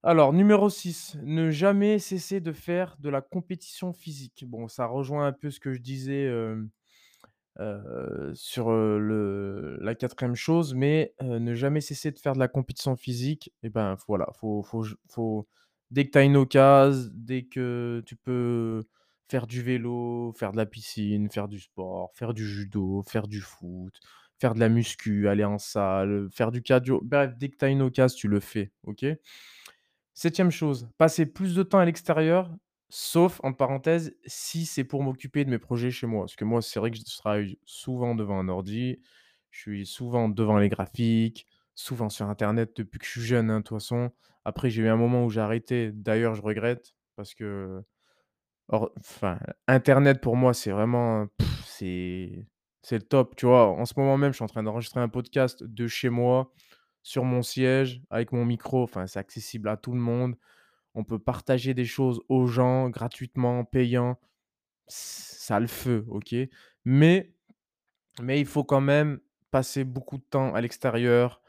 Alors 0.04 0.34
numéro 0.34 0.70
6, 0.70 1.18
ne 1.24 1.50
jamais 1.50 1.98
cesser 1.98 2.40
de 2.40 2.52
faire 2.52 2.98
de 3.00 3.10
la 3.10 3.22
compétition 3.22 3.94
physique. 3.94 4.44
Bon, 4.46 4.68
ça 4.68 4.86
rejoint 4.86 5.26
un 5.26 5.32
peu 5.32 5.50
ce 5.50 5.60
que 5.60 5.74
je 5.74 5.80
disais, 5.80 6.30
heu, 7.60 8.32
sur, 8.36 8.72
le 8.72 9.78
la 9.82 9.96
quatrième 9.96 10.36
chose, 10.36 10.74
mais 10.74 11.14
ne 11.22 11.54
jamais 11.56 11.82
cesser 11.82 12.12
de 12.12 12.20
faire 12.20 12.34
de 12.34 12.40
la 12.40 12.48
compétition 12.48 12.96
physique 12.96 13.52
et 13.64 13.70
ben, 13.70 13.96
voilà, 14.08 14.28
faut 14.40 14.64
faut 14.64 14.86
faut 15.10 15.48
dès 15.92 16.06
que 16.06 16.12
tu 16.12 16.18
as 16.18 16.24
une 16.24 16.38
occasion, 16.38 17.10
dès 17.14 17.44
que 17.44 18.04
tu 18.06 18.16
peux 18.16 18.84
faire 19.30 19.48
du 19.48 19.62
vélo, 19.62 20.34
faire 20.38 20.52
de 20.52 20.58
la 20.58 20.66
piscine, 20.66 21.30
faire 21.30 21.48
du 21.48 21.60
sport, 21.60 22.12
faire 22.14 22.34
du 22.34 22.46
judo, 22.48 23.04
faire 23.08 23.28
du 23.28 23.42
foot, 23.42 24.00
faire 24.40 24.54
de 24.56 24.60
la 24.60 24.70
muscu, 24.70 25.28
aller 25.28 25.44
en 25.44 25.58
salle, 25.58 26.28
faire 26.32 26.52
du 26.52 26.62
cardio, 26.62 27.02
bref, 27.04 27.32
dès 27.38 27.50
que 27.50 27.58
tu 27.58 27.66
as 27.66 27.70
une 27.70 27.82
occasion, 27.82 28.16
tu 28.18 28.28
le 28.28 28.40
fais, 28.40 28.72
OK? 28.84 29.06
Septième 30.14 30.52
chose, 30.52 30.90
passer 30.98 31.26
plus 31.26 31.56
de 31.56 31.64
temps 31.64 31.80
à 31.80 31.86
l'extérieur, 31.86 32.52
sauf, 32.96 33.40
entre 33.44 33.58
parenthèses, 33.58 34.16
si 34.28 34.68
c'est 34.68 34.84
pour 34.84 35.02
m'occuper 35.02 35.44
de 35.46 35.50
mes 35.50 35.58
projets 35.58 35.90
chez 35.90 36.06
moi. 36.06 36.26
Parce 36.26 36.36
que 36.36 36.46
moi, 36.46 36.62
c'est 36.62 36.80
vrai 36.80 36.92
que 36.92 36.98
je 36.98 37.04
travaille 37.18 37.58
souvent 37.66 38.14
devant 38.14 38.38
un 38.38 38.50
ordi, 38.50 39.00
je 39.50 39.62
suis 39.62 39.86
souvent 39.88 40.30
devant 40.30 40.60
les 40.60 40.70
graphiques, 40.70 41.48
souvent 41.74 42.10
sur 42.10 42.28
internet 42.30 42.78
depuis 42.78 43.00
que 43.00 43.06
je 43.06 43.12
suis 43.12 43.22
jeune, 43.22 43.50
hein, 43.50 43.62
de 43.62 43.64
toute 43.64 43.78
façon. 43.80 44.12
Après, 44.46 44.70
j'ai 44.70 44.84
eu 44.84 44.88
un 44.90 44.96
moment 44.96 45.26
où 45.26 45.32
j'ai 45.32 45.40
arrêté, 45.42 45.92
d'ailleurs, 45.92 46.36
je 46.36 46.44
regrette 46.44 46.94
parce 47.16 47.34
que 47.34 47.82
enfin, 48.70 49.40
internet 49.68 50.22
pour 50.22 50.36
moi, 50.36 50.54
c'est 50.54 50.72
vraiment, 50.72 51.28
c'est 51.66 52.46
le 52.92 53.00
top, 53.00 53.36
tu 53.36 53.48
vois? 53.48 53.70
En 53.70 53.86
ce 53.86 53.96
moment 53.98 54.18
même, 54.18 54.34
je 54.34 54.36
suis 54.36 54.44
en 54.44 54.48
train 54.48 54.62
d'enregistrer 54.62 55.00
un 55.00 55.10
podcast 55.10 55.64
de 55.64 55.88
chez 55.88 56.10
moi, 56.10 56.54
sur 57.02 57.24
mon 57.26 57.42
siège, 57.42 58.04
avec 58.12 58.32
mon 58.34 58.46
micro, 58.46 58.84
enfin, 58.84 59.08
c'est 59.08 59.20
accessible 59.20 59.68
à 59.68 59.78
tout 59.78 59.94
le 59.94 60.00
monde. 60.00 60.36
On 60.96 61.04
peut 61.04 61.20
partager 61.20 61.74
des 61.74 61.86
choses 61.86 62.22
aux 62.30 62.48
gens 62.48 62.90
gratuitement, 62.90 63.66
payant. 63.66 64.20
Ça 64.88 65.60
le 65.60 65.68
feu, 65.68 66.06
OK? 66.10 66.36
Mais 66.86 67.34
mais 68.22 68.40
il 68.40 68.46
faut 68.46 68.64
quand 68.64 68.82
même 68.82 69.20
passer 69.52 69.84
beaucoup 69.84 70.18
de 70.18 70.24
temps 70.24 70.54
à 70.54 70.62
l'extérieur. 70.62 71.42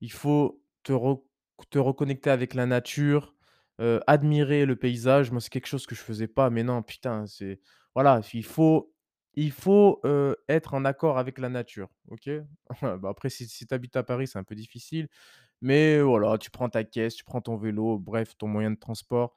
Il 0.00 0.12
faut 0.12 0.62
te 0.82 0.92
te 1.70 1.78
reconnecter 1.78 2.30
avec 2.30 2.54
la 2.54 2.66
nature, 2.66 3.34
admirer 4.06 4.66
le 4.66 4.76
paysage. 4.76 5.30
Moi, 5.30 5.40
c'est 5.40 5.50
quelque 5.50 5.66
chose 5.66 5.86
que 5.86 5.94
je 5.94 6.00
faisais 6.02 6.28
pas, 6.28 6.50
mais 6.50 6.62
non, 6.62 6.82
putain, 6.82 7.26
c'est 7.26 7.60
voilà, 7.94 8.20
il 8.34 8.44
faut 8.44 8.92
il 9.34 9.52
faut, 9.52 10.02
être 10.48 10.74
en 10.74 10.84
accord 10.84 11.18
avec 11.18 11.38
la 11.38 11.48
nature, 11.48 11.88
OK? 12.08 12.28
Bah, 12.82 13.08
après 13.10 13.30
si 13.30 13.48
si 13.48 13.66
tu 13.66 13.74
habites 13.74 13.96
à 13.96 14.02
Paris, 14.02 14.26
c'est 14.26 14.38
un 14.38 14.44
peu 14.44 14.54
difficile, 14.54 15.08
mais 15.62 16.00
voilà, 16.00 16.38
tu 16.38 16.50
prends 16.50 16.68
ta 16.70 16.84
caisse, 16.84 17.14
tu 17.16 17.24
prends 17.24 17.40
ton 17.40 17.56
vélo, 17.56 17.98
bref, 17.98 18.36
ton 18.38 18.48
moyen 18.48 18.70
de 18.72 18.78
transport 18.78 19.36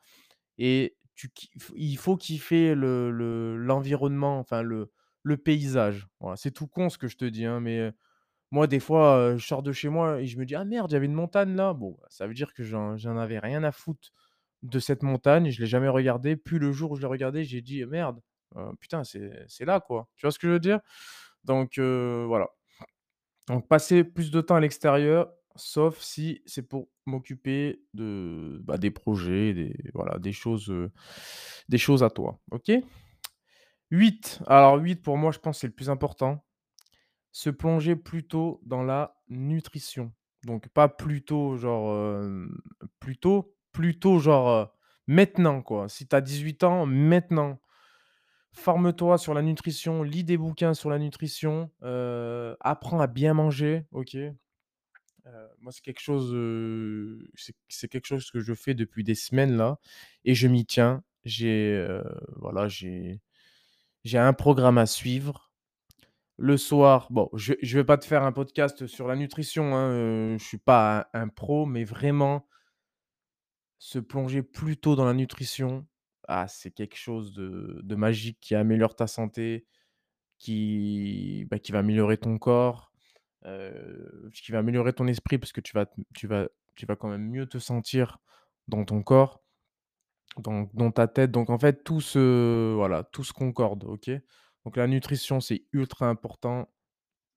et 0.57 0.97
tu 1.15 1.29
il 1.75 1.97
faut 1.97 2.17
kiffer 2.17 2.75
le 2.75 3.11
le 3.11 3.57
l'environnement, 3.57 4.39
enfin 4.39 4.61
le 4.63 4.91
le 5.23 5.37
paysage. 5.37 6.07
Voilà, 6.19 6.35
c'est 6.37 6.51
tout 6.51 6.67
con 6.67 6.89
ce 6.89 6.97
que 6.97 7.07
je 7.07 7.17
te 7.17 7.25
dis, 7.25 7.45
hein, 7.45 7.59
mais 7.61 7.91
moi 8.51 8.67
des 8.67 8.79
fois, 8.79 9.35
je 9.37 9.45
sors 9.45 9.63
de 9.63 9.71
chez 9.71 9.89
moi 9.89 10.21
et 10.21 10.27
je 10.27 10.37
me 10.39 10.45
dis: 10.45 10.55
«Ah 10.55 10.65
merde, 10.65 10.91
il 10.91 10.93
y 10.95 10.97
avait 10.97 11.07
une 11.07 11.13
montagne 11.13 11.55
là». 11.55 11.73
Bon, 11.73 11.97
bah, 12.01 12.07
ça 12.09 12.27
veut 12.27 12.33
dire 12.35 12.53
que 12.53 12.63
j'en 12.63 12.97
avais 13.17 13.39
rien 13.39 13.63
à 13.63 13.71
foutre 13.71 14.09
de 14.63 14.79
cette 14.79 15.03
montagne, 15.03 15.49
je 15.51 15.61
l'ai 15.61 15.67
jamais 15.67 15.89
regardée. 15.89 16.35
Puis 16.37 16.59
le 16.59 16.71
jour 16.73 16.91
où 16.91 16.95
je 16.95 17.01
l'ai 17.01 17.07
regardée, 17.07 17.43
j'ai 17.45 17.61
dit: 17.61 17.85
«Merde, 17.85 18.21
heu, 18.57 18.71
putain, 18.79 19.03
c'est 19.03 19.65
là, 19.65 19.79
quoi». 19.81 20.09
Tu 20.17 20.25
vois 20.25 20.31
ce 20.31 20.39
que 20.39 20.47
je 20.47 20.53
veux 20.53 20.59
dire? 20.59 20.79
Donc 21.45 21.79
voilà. 21.79 22.47
Donc 23.47 23.67
passer 23.67 24.03
plus 24.03 24.31
de 24.31 24.41
temps 24.41 24.55
à 24.55 24.59
l'extérieur, 24.59 25.31
sauf 25.55 25.99
si 25.99 26.41
c'est 26.45 26.67
pour 26.67 26.89
m'occuper 27.05 27.83
de, 27.93 28.59
bah, 28.63 28.77
des 28.77 28.91
projets, 28.91 29.53
des 29.53 29.75
voilà, 29.93 30.19
des 30.19 30.31
choses, 30.31 30.73
des 31.69 31.77
choses 31.77 32.03
à 32.03 32.09
toi, 32.09 32.39
OK? 32.51 32.71
8. 33.91 34.41
alors 34.47 34.77
8 34.77 35.01
pour 35.01 35.17
moi, 35.17 35.31
je 35.31 35.39
pense, 35.39 35.59
c'est 35.59 35.67
le 35.67 35.73
plus 35.73 35.89
important, 35.89 36.43
se 37.31 37.49
plonger 37.49 37.95
plutôt 37.95 38.59
dans 38.65 38.83
la 38.83 39.15
nutrition. 39.29 40.11
Donc 40.45 40.67
pas 40.69 40.89
plutôt 40.89 41.55
genre, 41.57 42.21
hem, 42.21 42.57
plus 42.99 43.17
tôt, 43.17 43.55
plutôt 43.71 44.19
genre, 44.19 44.75
maintenant 45.07 45.61
quoi. 45.61 45.89
Si 45.89 46.07
tu 46.07 46.15
as 46.15 46.21
18 46.21 46.63
ans, 46.63 46.85
maintenant. 46.85 47.59
Forme-toi 48.55 49.17
sur 49.17 49.33
la 49.33 49.41
nutrition, 49.41 50.03
lis 50.03 50.23
des 50.23 50.37
bouquins 50.37 50.75
sur 50.75 50.91
la 50.91 50.99
nutrition, 50.99 51.71
apprends 52.59 52.99
à 52.99 53.07
bien 53.07 53.33
manger, 53.33 53.87
OK? 53.91 54.15
Heu, 55.25 55.31
moi, 55.59 55.71
c'est 55.71 55.81
quelque 55.81 56.01
chose, 56.01 56.31
heu, 56.33 57.29
c'est 57.69 57.87
quelque 57.87 58.05
chose 58.07 58.29
que 58.31 58.39
je 58.41 58.53
fais 58.53 58.73
depuis 58.73 59.03
des 59.03 59.15
semaines 59.15 59.55
là 59.57 59.79
et 60.25 60.35
je 60.35 60.47
m'y 60.47 60.65
tiens. 60.65 61.03
J'ai, 61.25 61.73
heu, 61.77 62.03
voilà, 62.37 62.67
j'ai 62.67 63.21
j'ai 64.05 64.19
un 64.19 64.33
programme 64.33 64.77
à 64.79 64.85
suivre. 64.87 65.51
Le 66.37 66.57
soir, 66.57 67.07
bon, 67.11 67.29
je 67.33 67.53
je 67.61 67.77
vais 67.79 67.85
pas 67.85 67.97
te 67.97 68.05
faire 68.05 68.23
un 68.23 68.31
podcast 68.33 68.87
sur 68.87 69.07
la 69.07 69.15
nutrition, 69.17 69.75
hein, 69.75 69.91
heu, 69.93 70.37
je 70.39 70.43
suis 70.45 70.57
pas 70.59 71.09
un 71.13 71.27
pro, 71.29 71.65
mais 71.67 71.83
vraiment 71.85 72.47
se 73.79 73.99
plonger 73.99 74.43
plus 74.43 74.77
tôt 74.77 74.95
dans 74.95 75.05
la 75.05 75.13
nutrition, 75.13 75.85
ah, 76.27 76.47
c'est 76.47 76.71
quelque 76.71 76.95
chose 76.97 77.33
de 77.33 77.81
de 77.83 77.95
magique 77.95 78.37
qui 78.39 78.55
améliore 78.55 78.95
ta 78.95 79.07
santé, 79.07 79.65
qui, 80.39 81.47
bah, 81.51 81.59
qui 81.59 81.73
va 81.73 81.79
améliorer 81.81 82.17
ton 82.19 82.39
corps, 82.39 82.92
heu, 83.45 84.29
qui 84.33 84.51
va 84.51 84.59
améliorer 84.59 84.93
ton 84.93 85.07
esprit 85.07 85.37
parce 85.37 85.51
que 85.51 85.61
tu 85.61 85.73
vas 85.73 85.85
tu 86.15 86.27
vas 86.27 86.47
tu 86.75 86.85
vas 86.85 86.95
quand 86.95 87.09
même 87.09 87.29
mieux 87.29 87.45
te 87.47 87.59
sentir 87.59 88.19
dans 88.67 88.85
ton 88.85 89.03
corps, 89.03 89.43
dans 90.37 90.91
ta 90.91 91.07
tête. 91.07 91.31
Donc 91.31 91.49
en 91.49 91.57
fait, 91.59 91.83
tout 91.83 92.01
se 92.01 92.73
voilà, 92.75 93.03
tout 93.03 93.23
se 93.23 93.33
concorde, 93.33 93.83
OK? 93.85 94.09
Donc 94.65 94.77
la 94.77 94.87
nutrition, 94.87 95.39
c'est 95.41 95.63
ultra 95.73 96.07
important. 96.09 96.69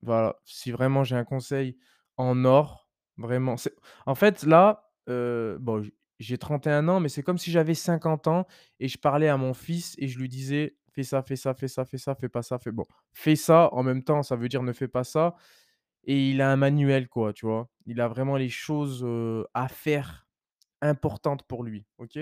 Voilà, 0.03 0.37
si 0.45 0.73
vraiment 0.73 1.05
j'ai 1.05 1.17
un 1.17 1.25
conseil 1.25 1.79
en 2.19 2.45
or, 2.45 2.89
vraiment, 3.19 3.57
en 4.07 4.15
fait, 4.17 4.45
là, 4.45 4.91
bon, 5.09 5.85
j'ai 6.21 6.39
31 6.39 6.89
ans, 6.89 7.01
mais 7.01 7.09
c'est 7.11 7.23
comme 7.23 7.39
si 7.39 7.51
j'avais 7.53 7.75
50 7.75 8.29
ans 8.29 8.47
et 8.81 8.89
je 8.89 8.99
parlais 8.99 9.29
à 9.29 9.37
mon 9.37 9.55
fils 9.55 9.95
et 9.99 10.09
je 10.09 10.19
lui 10.19 10.29
disais: 10.29 10.77
«Fais 10.93 11.03
ça, 11.05 11.23
fais 11.23 11.37
ça, 11.37 11.55
fais 11.55 11.69
ça, 11.69 11.85
fais 11.85 11.99
ça, 11.99 12.15
fais 12.15 12.29
pas 12.29 12.43
ça, 12.43 12.59
fais» 12.59 12.73
bon, 12.73 12.87
fais 13.15 13.37
ça, 13.37 13.71
en 13.75 13.83
même 13.83 14.03
temps, 14.05 14.23
ça 14.23 14.37
veut 14.37 14.49
dire 14.49 14.63
ne 14.63 14.73
fais 14.73 14.89
pas 14.89 15.05
ça 15.05 15.37
et 16.07 16.31
il 16.31 16.41
a 16.41 16.51
un 16.51 16.57
manuel, 16.57 17.09
quoi, 17.09 17.33
tu 17.33 17.47
vois? 17.47 17.69
Il 17.85 18.01
a 18.01 18.09
vraiment 18.09 18.37
les 18.37 18.49
choses, 18.49 19.07
à 19.55 19.69
faire 19.69 20.27
importantes 20.81 21.43
pour 21.45 21.65
lui, 21.65 21.85
OK? 21.99 22.19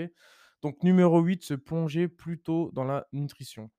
Donc 0.61 0.83
numéro 0.83 1.21
8, 1.21 1.43
se 1.43 1.53
plonger 1.53 2.07
plutôt 2.07 2.71
dans 2.73 2.83
la 2.83 3.07
nutrition. 3.13 3.69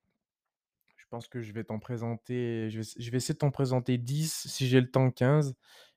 Je 0.97 1.05
pense 1.11 1.29
que 1.29 1.41
je 1.41 1.53
vais 1.53 1.65
t'en 1.65 1.79
présenter 1.79 2.69
je 2.71 3.11
vais 3.11 3.17
essayer 3.17 3.35
de 3.35 3.39
t'en 3.39 3.51
présenter 3.51 3.99
10, 3.99 4.49
si 4.49 4.67
j'ai 4.67 4.81
le 4.81 4.91
temps 4.91 5.11
15 5.11 5.55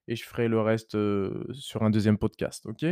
et 0.07 0.15
je 0.15 0.23
ferai 0.23 0.47
le 0.47 0.61
reste, 0.61 0.97
sur 1.53 1.83
un 1.83 1.89
deuxième 1.89 2.17
podcast, 2.17 2.65
OK? 2.65 2.85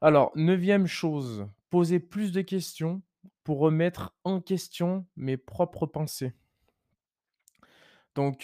Alors, 0.00 0.30
neuvième 0.36 0.86
chose, 0.86 1.46
poser 1.70 2.00
plus 2.00 2.32
de 2.32 2.42
questions 2.42 3.02
pour 3.44 3.58
remettre 3.58 4.14
en 4.24 4.40
question 4.40 5.06
mes 5.16 5.36
propres 5.36 5.86
pensées. 5.86 6.34
Donc 8.18 8.42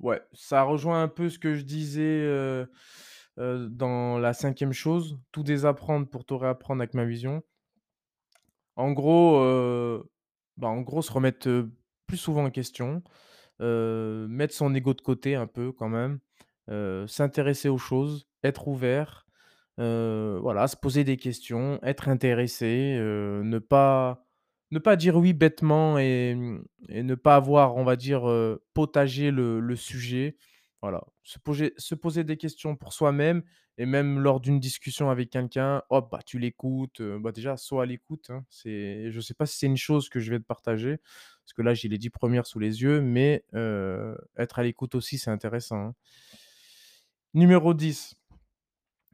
ouais, 0.00 0.22
ça 0.34 0.62
rejoint 0.62 1.02
un 1.02 1.08
peu 1.08 1.28
ce 1.28 1.40
que 1.40 1.56
je 1.56 1.62
disais, 1.62 2.64
dans 3.36 4.18
la 4.18 4.32
cinquième 4.32 4.72
chose, 4.72 5.18
tout 5.32 5.42
désapprendre 5.42 6.08
pour 6.08 6.24
tout 6.24 6.38
réapprendre 6.38 6.80
avec 6.80 6.94
ma 6.94 7.04
vision. 7.04 7.42
En 8.76 8.92
gros, 8.92 9.40
bah, 10.56 10.68
en 10.68 10.82
gros, 10.82 11.02
se 11.02 11.10
remettre, 11.10 11.66
plus 12.06 12.16
souvent 12.16 12.44
en 12.44 12.50
question, 12.50 13.02
mettre 13.58 14.54
son 14.54 14.72
ego 14.76 14.94
de 14.94 15.00
côté 15.00 15.34
un 15.34 15.48
peu 15.48 15.72
quand 15.72 15.88
même, 15.88 16.20
s'intéresser 17.08 17.68
aux 17.68 17.78
choses, 17.78 18.28
être 18.44 18.68
ouvert, 18.68 19.26
voilà, 19.76 20.68
se 20.68 20.76
poser 20.76 21.02
des 21.02 21.16
questions, 21.16 21.80
être 21.82 22.08
intéressé, 22.08 22.96
ne 22.96 23.58
pas 23.58 24.23
ne 24.74 24.78
pas 24.80 24.96
dire 24.96 25.16
oui 25.16 25.32
bêtement 25.32 25.98
et 25.98 26.34
ne 26.34 27.14
pas 27.14 27.36
avoir, 27.36 27.76
on 27.76 27.84
va 27.84 27.96
dire, 27.96 28.28
heu, 28.28 28.62
potagé 28.74 29.30
le 29.30 29.76
sujet. 29.76 30.36
Voilà, 30.82 31.02
se 31.22 31.38
poser 31.38 31.72
se 31.78 31.94
poser 31.94 32.24
des 32.24 32.36
questions 32.36 32.76
pour 32.76 32.92
soi-même 32.92 33.42
et 33.78 33.86
même 33.86 34.18
lors 34.18 34.38
d'une 34.40 34.60
discussion 34.60 35.08
avec 35.10 35.30
quelqu'un, 35.30 35.82
hop, 35.88 36.10
bah, 36.12 36.20
tu 36.26 36.38
l'écoutes, 36.38 37.00
heu, 37.00 37.18
bah, 37.18 37.32
déjà, 37.32 37.56
sois 37.56 37.84
à 37.84 37.86
l'écoute, 37.86 38.28
hein. 38.30 38.44
C'est 38.50 39.10
je 39.10 39.20
sais 39.20 39.32
pas 39.34 39.46
si 39.46 39.56
c'est 39.58 39.66
une 39.66 39.78
chose 39.78 40.10
que 40.10 40.20
je 40.20 40.30
vais 40.30 40.38
te 40.38 40.44
partager, 40.44 40.98
parce 40.98 41.54
que 41.56 41.62
là, 41.62 41.72
j'ai 41.72 41.88
les 41.88 41.96
10 41.98 42.10
premières 42.10 42.46
sous 42.46 42.58
les 42.58 42.82
yeux, 42.82 43.00
mais 43.00 43.44
heu, 43.54 44.14
être 44.36 44.58
à 44.58 44.62
l'écoute 44.62 44.94
aussi, 44.94 45.16
c'est 45.18 45.30
intéressant, 45.30 45.76
hein. 45.78 45.94
Numéro 47.34 47.74
10, 47.74 48.14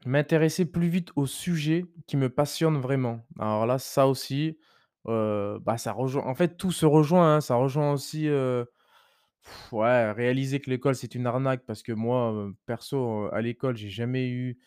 M'intéresser 0.06 0.64
plus 0.64 0.88
vite 0.88 1.10
aux 1.14 1.26
sujets 1.26 1.84
qui 2.06 2.16
me 2.16 2.30
passionnent 2.30 2.80
vraiment. 2.80 3.26
Alors 3.38 3.66
là, 3.66 3.78
ça 3.78 4.06
aussi, 4.08 4.56
bah, 5.06 5.78
ça 5.78 5.92
rejoint 5.92 6.24
en 6.26 6.34
fait, 6.34 6.56
tout 6.56 6.72
se 6.72 6.86
rejoint, 6.86 7.36
hein. 7.36 7.40
Ça 7.40 7.56
rejoint 7.56 7.92
aussi, 7.92 8.28
ouais, 9.72 10.12
réaliser 10.12 10.60
que 10.60 10.70
l'école, 10.70 10.94
c'est 10.94 11.14
une 11.14 11.26
arnaque 11.26 11.64
parce 11.66 11.82
que 11.82 11.92
moi, 11.92 12.50
perso, 12.66 13.28
à 13.32 13.40
l'école, 13.40 13.76
j'ai 13.76 13.90
jamais 13.90 14.28
eu, 14.28 14.58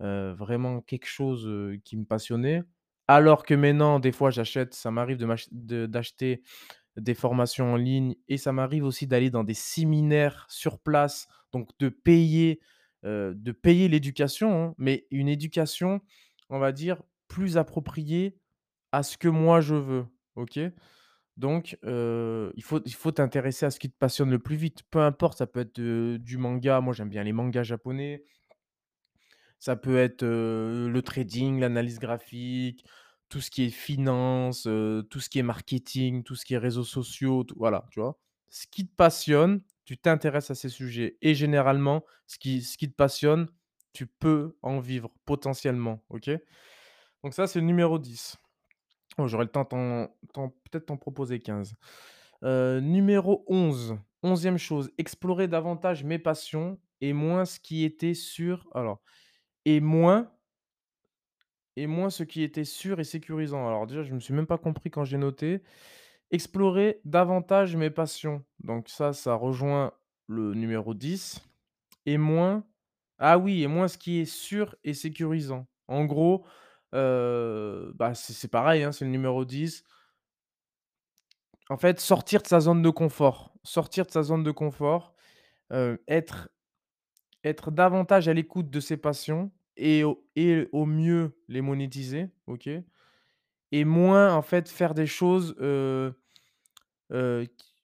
vraiment 0.00 0.80
quelque 0.80 1.06
chose, 1.06 1.48
qui 1.84 1.96
me 1.96 2.04
passionnait. 2.04 2.62
Alors 3.08 3.44
que 3.44 3.54
maintenant, 3.54 3.98
des 4.00 4.12
fois, 4.12 4.30
j'achète 4.30 4.74
ça 4.74 4.90
m'arrive 4.90 5.18
de 5.50 5.86
d'acheter 5.86 6.42
des 6.96 7.14
formations 7.14 7.72
en 7.72 7.76
ligne 7.76 8.14
et 8.28 8.36
ça 8.36 8.52
m'arrive 8.52 8.84
aussi 8.84 9.06
d'aller 9.06 9.30
dans 9.30 9.44
des 9.44 9.54
séminaires 9.54 10.46
sur 10.48 10.78
place, 10.78 11.26
donc 11.52 11.70
de 11.78 11.88
payer, 11.88 12.60
de 13.04 13.52
payer 13.52 13.88
l'éducation, 13.88 14.64
hein, 14.64 14.74
mais 14.78 15.06
une 15.10 15.28
éducation, 15.28 16.00
on 16.48 16.58
va 16.58 16.72
dire, 16.72 17.02
plus 17.28 17.56
appropriée 17.58 18.38
à 18.92 19.02
ce 19.02 19.16
que 19.18 19.28
moi 19.28 19.60
je 19.60 19.74
veux, 19.74 20.04
OK? 20.36 20.60
Donc 21.36 21.78
il 21.82 22.62
faut 22.64 23.10
t'intéresser 23.12 23.66
à 23.66 23.70
ce 23.70 23.78
qui 23.80 23.90
te 23.90 23.96
passionne 23.98 24.30
le 24.30 24.38
plus 24.38 24.56
vite. 24.56 24.82
Peu 24.90 25.00
importe, 25.00 25.38
ça 25.38 25.46
peut 25.46 25.60
être, 25.60 25.80
du 25.80 26.36
manga, 26.38 26.80
moi 26.80 26.92
j'aime 26.94 27.08
bien 27.08 27.24
les 27.24 27.32
mangas 27.32 27.62
japonais, 27.64 28.22
ça 29.58 29.76
peut 29.76 29.96
être, 29.98 30.22
le 30.24 31.00
trading, 31.00 31.60
l'analyse 31.60 31.98
graphique, 31.98 32.84
tout 33.28 33.40
ce 33.40 33.50
qui 33.50 33.64
est 33.64 33.70
finance, 33.70 34.64
tout 34.64 35.20
ce 35.20 35.28
qui 35.30 35.38
est 35.38 35.42
marketing, 35.42 36.22
tout 36.22 36.34
ce 36.34 36.44
qui 36.44 36.54
est 36.54 36.58
réseaux 36.58 36.84
sociaux, 36.84 37.46
voilà, 37.56 37.86
tu 37.90 38.00
vois? 38.00 38.18
Ce 38.50 38.66
qui 38.66 38.86
te 38.86 38.94
passionne, 38.94 39.62
tu 39.84 39.96
t'intéresses 39.96 40.50
à 40.50 40.54
ces 40.54 40.68
sujets 40.68 41.16
et 41.22 41.34
généralement, 41.34 42.04
ce 42.26 42.38
qui 42.38 42.60
ce 42.62 42.76
qui 42.76 42.90
te 42.90 42.94
passionne, 42.94 43.48
tu 43.94 44.06
peux 44.06 44.56
en 44.62 44.80
vivre 44.80 45.10
potentiellement, 45.24 46.04
OK? 46.10 46.30
Donc 47.24 47.34
ça, 47.34 47.46
c'est 47.46 47.60
le 47.60 47.66
numéro 47.66 47.98
10. 47.98 48.36
Oh, 49.18 49.26
j'aurais 49.26 49.44
le 49.44 49.50
temps 49.50 49.64
peut-être 49.64 50.86
t'en 50.86 50.96
proposer 50.96 51.40
15. 51.40 51.74
Heu, 52.44 52.80
numéro 52.80 53.44
11, 53.48 53.96
onzième 54.22 54.58
chose, 54.58 54.90
explorer 54.98 55.48
davantage 55.48 56.04
mes 56.04 56.18
passions 56.18 56.78
et 57.00 57.12
moins 57.12 57.44
ce 57.44 57.60
qui 57.60 57.84
était 57.84 58.14
sûr 58.14 58.68
alors 58.74 59.00
et 59.66 59.80
moins 59.80 60.30
et 61.76 61.86
moins 61.86 62.10
ce 62.10 62.22
qui 62.22 62.42
était 62.42 62.64
sûr 62.64 63.00
et 63.00 63.04
sécurisant. 63.04 63.66
Alors 63.66 63.86
déjà, 63.86 64.02
je 64.02 64.12
me 64.14 64.20
suis 64.20 64.34
même 64.34 64.46
pas 64.46 64.58
compris 64.58 64.90
quand 64.90 65.04
j'ai 65.04 65.18
noté. 65.18 65.62
Explorer 66.30 67.00
davantage 67.04 67.76
mes 67.76 67.90
passions. 67.90 68.44
Donc 68.64 68.88
ça, 68.88 69.12
ça 69.12 69.34
rejoint 69.34 69.92
le 70.28 70.54
numéro 70.54 70.94
10 70.94 71.42
et 72.06 72.18
moins 72.18 72.64
ah 73.18 73.38
oui 73.38 73.62
et 73.62 73.68
moins 73.68 73.88
ce 73.88 73.98
qui 73.98 74.20
est 74.20 74.24
sûr 74.26 74.76
et 74.84 74.94
sécurisant. 74.94 75.66
En 75.88 76.04
gros, 76.06 76.44
heu, 76.94 77.92
bah, 77.96 78.14
c'est 78.14 78.48
pareil, 78.48 78.82
hein, 78.84 78.92
c'est 78.92 79.04
le 79.04 79.10
numéro 79.10 79.44
10. 79.44 79.84
En 81.68 81.76
fait, 81.76 82.00
sortir 82.00 82.42
de 82.42 82.46
sa 82.48 82.60
zone 82.60 82.82
de 82.82 82.90
confort. 82.90 83.52
Sortir 83.62 84.06
de 84.06 84.10
sa 84.10 84.22
zone 84.22 84.42
de 84.42 84.50
confort, 84.50 85.14
heu, 85.72 86.02
être 86.08 86.50
être 87.44 87.70
davantage 87.70 88.28
à 88.28 88.34
l'écoute 88.34 88.70
de 88.70 88.80
ses 88.80 88.96
passions 88.96 89.50
et 89.76 90.04
au 90.04 90.24
et 90.36 90.68
au 90.72 90.86
mieux 90.86 91.36
les 91.48 91.60
monétiser, 91.62 92.30
OK? 92.48 92.68
Et 93.72 93.84
moins, 93.84 94.34
en 94.34 94.42
fait, 94.42 94.68
faire 94.68 94.94
des 94.94 95.06
choses, 95.06 95.54
qui 97.58 97.74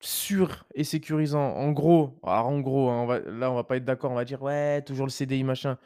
sûres 0.00 0.66
et 0.74 0.84
sécurisant. 0.84 1.40
En 1.56 1.72
gros, 1.72 2.18
alors 2.24 2.48
en 2.48 2.60
gros, 2.60 2.90
hein, 2.90 3.02
on 3.02 3.06
va 3.06 3.20
là, 3.20 3.50
on 3.50 3.54
va 3.54 3.64
pas 3.64 3.76
être 3.76 3.84
d'accord, 3.84 4.12
on 4.12 4.14
va 4.14 4.24
dire: 4.24 4.42
«Ouais, 4.42 4.82
toujours 4.82 5.06
le 5.06 5.10
CDI, 5.10 5.44
machin». 5.44 5.78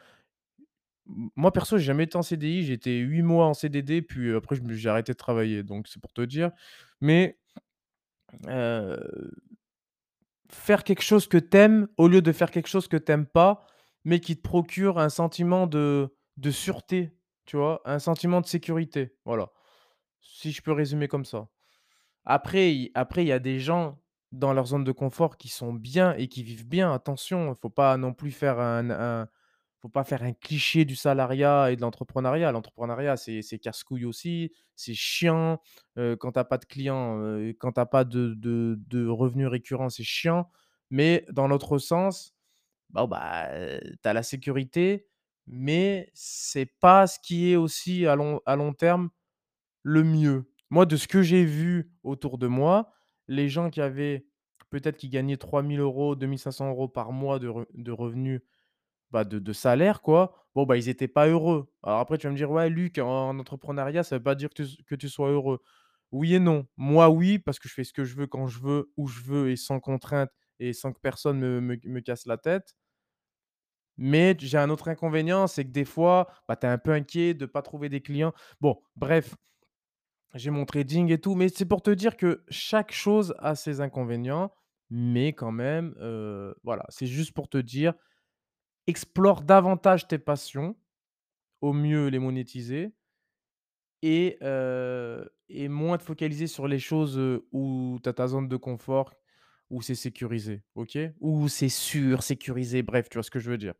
Moi 1.35 1.51
perso, 1.51 1.77
j'ai 1.77 1.85
jamais 1.85 2.03
été 2.03 2.17
en 2.17 2.21
CDI, 2.21 2.63
j'ai 2.63 2.73
été 2.73 2.97
8 2.99 3.23
mois 3.23 3.47
en 3.47 3.53
CDD, 3.53 4.01
puis, 4.01 4.33
après 4.35 4.57
j'ai 4.69 4.89
arrêté 4.89 5.13
de 5.13 5.17
travailler, 5.17 5.63
donc 5.63 5.87
c'est 5.87 5.99
pour 6.01 6.13
te 6.13 6.21
dire. 6.21 6.51
Mais, 7.01 7.39
faire 10.51 10.83
quelque 10.83 11.03
chose 11.03 11.27
que 11.27 11.37
tu 11.37 11.57
aimes, 11.57 11.87
au 11.97 12.07
lieu 12.07 12.21
de 12.21 12.31
faire 12.31 12.51
quelque 12.51 12.67
chose 12.69 12.87
que 12.87 12.97
tu 12.97 13.11
aimes 13.11 13.27
pas, 13.27 13.65
mais 14.05 14.19
qui 14.19 14.37
te 14.37 14.41
procure 14.41 14.99
un 14.99 15.09
sentiment 15.09 15.67
de 15.67 16.15
de 16.37 16.51
sûreté, 16.51 17.13
tu 17.45 17.57
vois? 17.57 17.81
Un 17.85 17.99
sentiment 17.99 18.41
de 18.41 18.47
sécurité, 18.47 19.15
voilà. 19.25 19.49
Si 20.21 20.51
je 20.53 20.61
peux 20.63 20.73
résumer 20.73 21.07
comme 21.09 21.25
ça. 21.25 21.49
Après 22.25 22.73
il 22.75 22.91
après 22.95 23.25
y 23.25 23.31
a 23.33 23.39
des 23.39 23.59
gens 23.59 23.99
dans 24.33 24.53
leur 24.53 24.67
zone 24.67 24.83
de 24.85 24.91
confort 24.93 25.37
qui 25.37 25.49
sont 25.49 25.73
bien 25.73 26.13
et 26.17 26.27
qui 26.29 26.43
vivent 26.43 26.67
bien, 26.67 26.93
attention, 26.93 27.55
faut 27.55 27.69
pas 27.71 27.97
non 27.97 28.13
plus 28.13 28.31
faire 28.31 28.59
un 28.59 29.27
faut 29.81 29.89
pas 29.89 30.03
faire 30.03 30.23
un 30.23 30.33
cliché 30.33 30.85
du 30.85 30.95
salariat 30.95 31.71
et 31.71 31.75
de 31.77 31.81
l'entrepreneuriat. 31.81 32.51
L'entrepreneuriat, 32.51 33.17
c'est 33.17 33.41
casse-couille 33.59 34.05
aussi, 34.05 34.51
c'est 34.75 34.93
chiant, 34.93 35.59
quand 36.19 36.31
tu 36.33 36.39
as 36.39 36.43
pas 36.45 36.57
de 36.57 36.65
clients, 36.65 37.19
quand 37.59 37.73
tu 37.73 37.79
as 37.81 37.85
pas 37.85 38.03
de 38.05 38.33
de 38.39 39.07
revenus 39.07 39.47
récurrents, 39.47 39.89
c'est 39.89 40.03
chiant. 40.03 40.49
Mais 40.91 41.25
dans 41.31 41.47
l'autre 41.47 41.77
sens, 41.79 42.33
bah, 42.91 43.49
heu, 43.53 43.79
tu 44.03 44.09
as 44.09 44.13
la 44.13 44.23
sécurité, 44.23 45.07
mais 45.47 46.09
c'est 46.15 46.67
pas 46.81 47.07
ce 47.07 47.19
qui 47.21 47.51
est 47.51 47.55
aussi 47.57 48.05
à 48.07 48.15
long 48.15 48.41
à 48.45 48.55
long 48.57 48.73
terme 48.73 49.09
le 49.83 50.03
mieux. 50.03 50.51
Moi, 50.71 50.85
de 50.85 50.97
ce 50.97 51.07
que 51.07 51.21
j'ai 51.23 51.45
vu 51.45 51.91
autour 52.03 52.37
de 52.39 52.47
moi, 52.47 52.91
les 53.27 53.49
gens 53.49 53.69
qui 53.71 53.81
avaient 53.81 54.27
peut-être 54.71 54.97
qui 54.97 55.09
gagnaient 55.09 55.37
3 55.37 55.63
000 55.63 55.81
€, 55.81 56.15
2 56.15 56.37
500 56.39 56.71
€ 56.73 56.91
par 56.93 57.11
mois 57.13 57.39
de 57.39 57.51
de 57.75 57.91
revenus, 57.91 58.41
bah, 59.11 59.23
de 59.25 59.53
salaire 59.53 60.01
quoi, 60.01 60.33
bon, 60.55 60.65
bah, 60.65 60.77
ils 60.77 60.89
étaient 60.89 61.07
pas 61.07 61.27
heureux. 61.27 61.71
Alors 61.83 61.99
après 61.99 62.17
tu 62.17 62.27
vas 62.27 62.31
me 62.31 62.37
dire: 62.37 62.51
«Ouais 62.51 62.69
Luc, 62.69 62.97
en 62.99 63.37
entrepreneuriat, 63.39 64.03
ça 64.03 64.17
veut 64.17 64.23
pas 64.23 64.35
dire 64.35 64.49
que 64.49 64.63
tu 64.63 64.83
que 64.85 64.95
tu 64.95 65.09
sois 65.09 65.29
heureux». 65.31 65.61
Oui 66.11 66.33
et 66.35 66.39
non. 66.39 66.65
Moi 66.77 67.09
oui, 67.09 67.39
parce 67.39 67.59
que 67.59 67.69
je 67.69 67.73
fais 67.73 67.83
ce 67.83 67.93
que 67.93 68.03
je 68.05 68.15
veux, 68.15 68.27
quand 68.27 68.47
je 68.47 68.59
veux, 68.59 68.91
où 68.97 69.07
je 69.07 69.21
veux 69.23 69.51
et 69.51 69.55
sans 69.57 69.79
contrainte 69.79 70.31
et 70.59 70.73
sans 70.73 70.91
que 70.93 70.99
personne 71.01 71.39
me 71.39 71.59
me 71.83 71.99
casse 72.01 72.25
la 72.25 72.37
tête. 72.37 72.75
Mais 73.97 74.35
j'ai 74.39 74.57
un 74.57 74.69
autre 74.69 74.87
inconvénient, 74.87 75.47
c'est 75.47 75.65
que 75.65 75.71
des 75.71 75.85
fois, 75.85 76.27
bah, 76.47 76.55
tu 76.55 76.65
es 76.65 76.69
un 76.69 76.77
peu 76.77 76.91
inquiet 76.91 77.33
de 77.33 77.45
pas 77.45 77.61
trouver 77.61 77.89
des 77.89 78.01
clients. 78.01 78.33
Bon, 78.61 78.81
bref, 78.95 79.35
j'ai 80.35 80.51
mon 80.51 80.65
trading 80.65 81.11
et 81.11 81.19
tout, 81.19 81.35
mais 81.35 81.49
c'est 81.49 81.65
pour 81.65 81.81
te 81.81 81.89
dire 81.91 82.15
que 82.17 82.43
chaque 82.49 82.91
chose 82.91 83.33
a 83.39 83.55
ses 83.55 83.81
inconvénients, 83.81 84.53
mais 84.89 85.33
quand 85.33 85.51
même, 85.51 85.95
voilà, 86.63 86.85
c'est 86.89 87.07
juste 87.07 87.33
pour 87.33 87.49
te 87.49 87.57
dire, 87.57 87.93
explore 88.89 89.41
davantage 89.43 90.07
tes 90.07 90.19
passions, 90.19 90.75
au 91.61 91.73
mieux 91.73 92.07
les 92.07 92.19
monétiser 92.19 92.91
et 94.01 94.37
et 95.51 95.67
moins 95.67 95.97
te 95.97 96.03
focaliser 96.03 96.47
sur 96.47 96.67
les 96.67 96.79
choses, 96.79 97.19
où 97.51 97.99
tu 98.03 98.09
as 98.09 98.13
ta 98.13 98.27
zone 98.27 98.47
de 98.47 98.55
confort, 98.57 99.13
où 99.71 99.81
c'est 99.81 99.95
sécurisé, 99.95 100.61
OK? 100.75 100.97
Où 101.19 101.47
c'est 101.47 101.69
sûr, 101.69 102.23
sécurisé, 102.23 102.83
bref, 102.83 103.09
tu 103.09 103.17
vois 103.17 103.23
ce 103.23 103.31
que 103.31 103.39
je 103.39 103.49
veux 103.49 103.57
dire. 103.57 103.73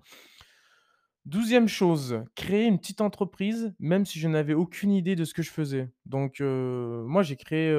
Douzième 1.26 1.67
chose, 1.67 2.24
créer 2.36 2.65
une 2.65 2.80
petite 2.80 3.02
entreprise, 3.02 3.74
même 3.78 4.06
si 4.06 4.19
je 4.19 4.28
n'avais 4.28 4.56
aucune 4.56 4.91
idée 4.91 5.15
de 5.15 5.26
ce 5.26 5.34
que 5.34 5.43
je 5.43 5.52
faisais. 5.52 5.89
Donc, 6.06 6.39
moi 6.39 7.22
j'ai 7.22 7.36
créé, 7.36 7.72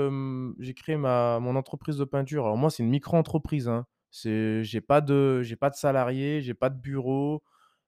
j'ai 0.61 0.75
créé 0.75 0.97
ma 0.97 1.40
mon 1.40 1.57
entreprise 1.57 1.97
de 1.97 2.05
peinture. 2.05 2.45
Alors 2.45 2.57
moi, 2.57 2.71
c'est 2.71 2.83
une 2.85 2.90
micro-entreprise, 2.90 3.69
hein. 3.69 3.87
C'est 4.11 4.64
j'ai 4.64 4.81
pas 4.81 5.01
de 5.01 5.42
j'ai 5.42 5.57
pas 5.57 5.70
de 5.70 5.77
salariés, 5.77 6.42
j'ai 6.42 6.55
pas 6.55 6.70
de 6.70 6.79
bureau, 6.81 7.42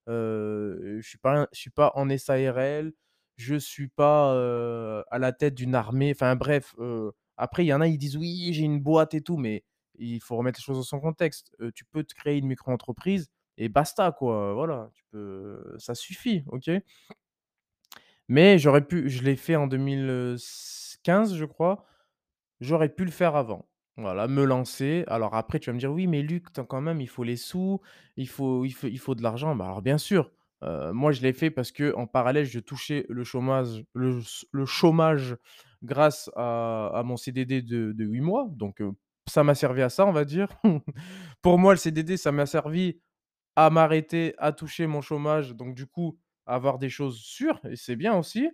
heu, 0.08 0.98
je 1.02 1.08
suis 1.08 1.18
pas 1.18 1.48
je 1.52 1.60
suis 1.60 1.70
pas 1.70 1.92
en 1.96 2.08
SARL, 2.10 2.92
je 3.36 3.56
suis 3.56 3.88
pas, 3.88 4.34
heu, 4.36 5.04
à 5.10 5.18
la 5.18 5.32
tête 5.32 5.54
d'une 5.54 5.74
armée. 5.74 6.12
Enfin 6.14 6.36
bref, 6.36 6.74
heu, 6.78 7.12
après 7.36 7.64
il 7.64 7.68
y 7.68 7.74
en 7.74 7.80
a, 7.80 7.88
ils 7.88 7.98
disent: 7.98 8.16
«Oui, 8.16 8.50
j'ai 8.54 8.62
une 8.64 8.80
boîte 8.80 9.14
et 9.14 9.20
tout», 9.22 9.36
mais 9.38 9.64
il 9.98 10.20
faut 10.20 10.36
remettre 10.36 10.60
les 10.60 10.64
choses 10.64 10.78
dans 10.78 10.82
son 10.84 11.00
contexte. 11.00 11.54
Tu 11.74 11.84
peux 11.86 12.04
te 12.04 12.14
créer 12.14 12.38
une 12.38 12.46
micro-entreprise 12.48 13.28
et 13.58 13.68
basta 13.68 14.12
quoi, 14.12 14.54
voilà, 14.54 14.90
tu 14.94 15.04
peux 15.12 15.76
ça 15.78 15.94
suffit, 15.94 16.44
OK? 16.48 16.70
Mais 18.28 18.58
j'aurais 18.58 18.84
pu 18.86 19.08
je 19.10 19.22
l'ai 19.22 19.36
fait 19.36 19.56
en 19.56 19.66
2015 19.66 21.34
je 21.34 21.44
crois, 21.44 21.84
j'aurais 22.60 22.90
pu 22.90 23.04
le 23.06 23.10
faire 23.10 23.36
avant. 23.36 23.68
Voilà, 23.98 24.26
me 24.26 24.44
lancer. 24.44 25.04
Alors 25.06 25.34
après 25.34 25.58
tu 25.58 25.68
vas 25.70 25.74
me 25.74 25.78
dire: 25.78 25.92
«Oui 25.92 26.06
mais 26.06 26.22
Luc, 26.22 26.46
quand 26.68 26.80
même, 26.80 27.00
il 27.00 27.08
faut 27.08 27.24
les 27.24 27.36
sous, 27.36 27.80
il 28.16 28.26
faut 28.28 28.64
il 28.64 28.70
faut 28.72 28.86
il 28.88 28.98
faut 28.98 29.14
de 29.14 29.22
l'argent». 29.22 29.54
Bah, 29.54 29.66
alors 29.66 29.82
bien 29.82 29.98
sûr, 29.98 30.30
moi 30.62 31.12
je 31.12 31.20
l'ai 31.22 31.32
fait 31.34 31.50
parce 31.50 31.72
que 31.72 31.94
en 31.94 32.06
parallèle 32.06 32.46
je 32.46 32.58
touchais 32.60 33.04
le 33.10 33.22
chômage 33.24 33.84
le 33.94 34.64
chômage 34.66 35.36
grâce 35.82 36.30
à 36.36 37.02
mon 37.04 37.16
CDD 37.18 37.60
de 37.62 37.92
de 37.92 38.04
8 38.04 38.20
mois, 38.22 38.46
donc 38.50 38.80
ça 39.28 39.44
m'a 39.44 39.54
servi 39.54 39.82
à 39.82 39.90
ça, 39.90 40.06
on 40.06 40.12
va 40.12 40.24
dire. 40.24 40.48
Pour 41.42 41.58
moi, 41.58 41.72
le 41.74 41.78
CDD, 41.78 42.16
ça 42.16 42.32
m'a 42.32 42.46
servi 42.46 42.98
à 43.56 43.70
m'arrêter, 43.70 44.34
à 44.38 44.52
toucher 44.52 44.86
mon 44.88 45.00
chômage, 45.02 45.54
donc 45.56 45.74
du 45.76 45.86
coup, 45.86 46.18
avoir 46.46 46.78
des 46.78 46.90
choses 46.90 47.18
sûres 47.18 47.60
et 47.70 47.76
c'est 47.76 47.96
bien 47.96 48.14
aussi. 48.18 48.48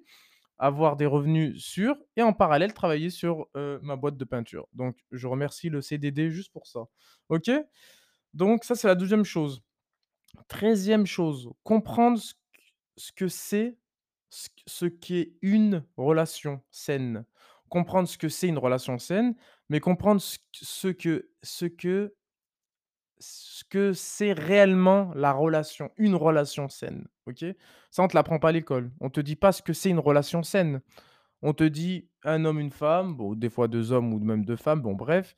Avoir 0.59 0.97
des 0.97 1.07
revenus 1.07 1.62
sûrs 1.62 1.97
et 2.16 2.23
en 2.23 2.33
parallèle 2.33 2.75
travailler 2.75 3.11
sur, 3.11 3.49
ma 3.55 3.97
boîte 3.97 4.16
de 4.16 4.25
peinture. 4.25 4.68
Donc 4.73 4.97
je 5.12 5.27
remercie 5.27 5.68
le 5.68 5.81
CDD 5.81 6.31
juste 6.31 6.53
pour 6.53 6.66
ça. 6.66 6.87
OK? 7.29 7.51
Donc 8.35 8.64
ça, 8.64 8.75
c'est 8.75 8.88
la 8.88 8.94
douzième 8.94 9.25
chose. 9.25 9.62
Treizième 10.49 11.07
chose, 11.07 11.51
comprendre 11.62 12.21
ce 12.97 13.12
que 13.12 13.29
c'est, 13.29 13.79
ce 14.31 14.87
qu'est 14.87 15.33
une 15.42 15.85
relation 15.97 16.62
saine. 16.71 17.25
Comprendre 17.68 18.09
ce 18.09 18.18
que 18.18 18.29
c'est 18.29 18.49
une 18.49 18.59
relation 18.59 18.99
saine, 18.99 19.35
mais 19.68 19.81
comprendre 19.81 20.21
ce 20.21 20.88
que 20.88 21.31
ce 21.42 21.66
que 21.66 22.14
ce 23.20 23.64
que 23.64 23.92
c'est 23.92 24.33
réellement 24.33 25.12
la 25.14 25.33
relation, 25.33 25.90
une 25.96 26.14
relation 26.14 26.68
saine, 26.68 27.07
OK? 27.26 27.44
Ça, 27.90 28.02
on 28.02 28.09
te 28.09 28.16
l'apprend 28.16 28.38
pas 28.38 28.50
à 28.50 28.52
l'école. 28.52 28.90
On 29.00 29.11
te 29.11 29.20
dit 29.20 29.37
pas 29.37 29.52
ce 29.52 29.62
que 29.62 29.72
c'est 29.72 29.90
une 29.90 29.98
relation 29.98 30.42
saine. 30.42 30.81
On 31.42 31.54
te 31.54 31.64
dit: 31.64 32.09
«Un 32.24 32.44
homme, 32.44 32.61
une 32.61 32.70
femme», 32.72 33.14
bon, 33.16 33.35
des 33.35 33.50
fois 33.50 33.68
2 33.68 33.92
hommes 33.92 34.14
ou 34.14 34.20
même 34.20 34.44
2 34.44 34.57
femmes, 34.57 34.83
bon 34.83 34.94
bref 34.94 35.35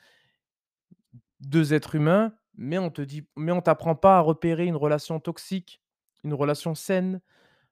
2 1.40 1.72
êtres 1.74 1.94
humains, 1.94 2.32
mais 2.56 2.78
on 2.78 2.90
te 2.90 3.02
dit 3.02 3.26
mais 3.36 3.52
on 3.52 3.60
t'apprend 3.62 3.94
pas 3.94 4.18
à 4.18 4.20
repérer 4.20 4.66
une 4.66 4.76
relation 4.76 5.20
toxique, 5.20 5.82
une 6.24 6.34
relation 6.34 6.74
saine, 6.74 7.20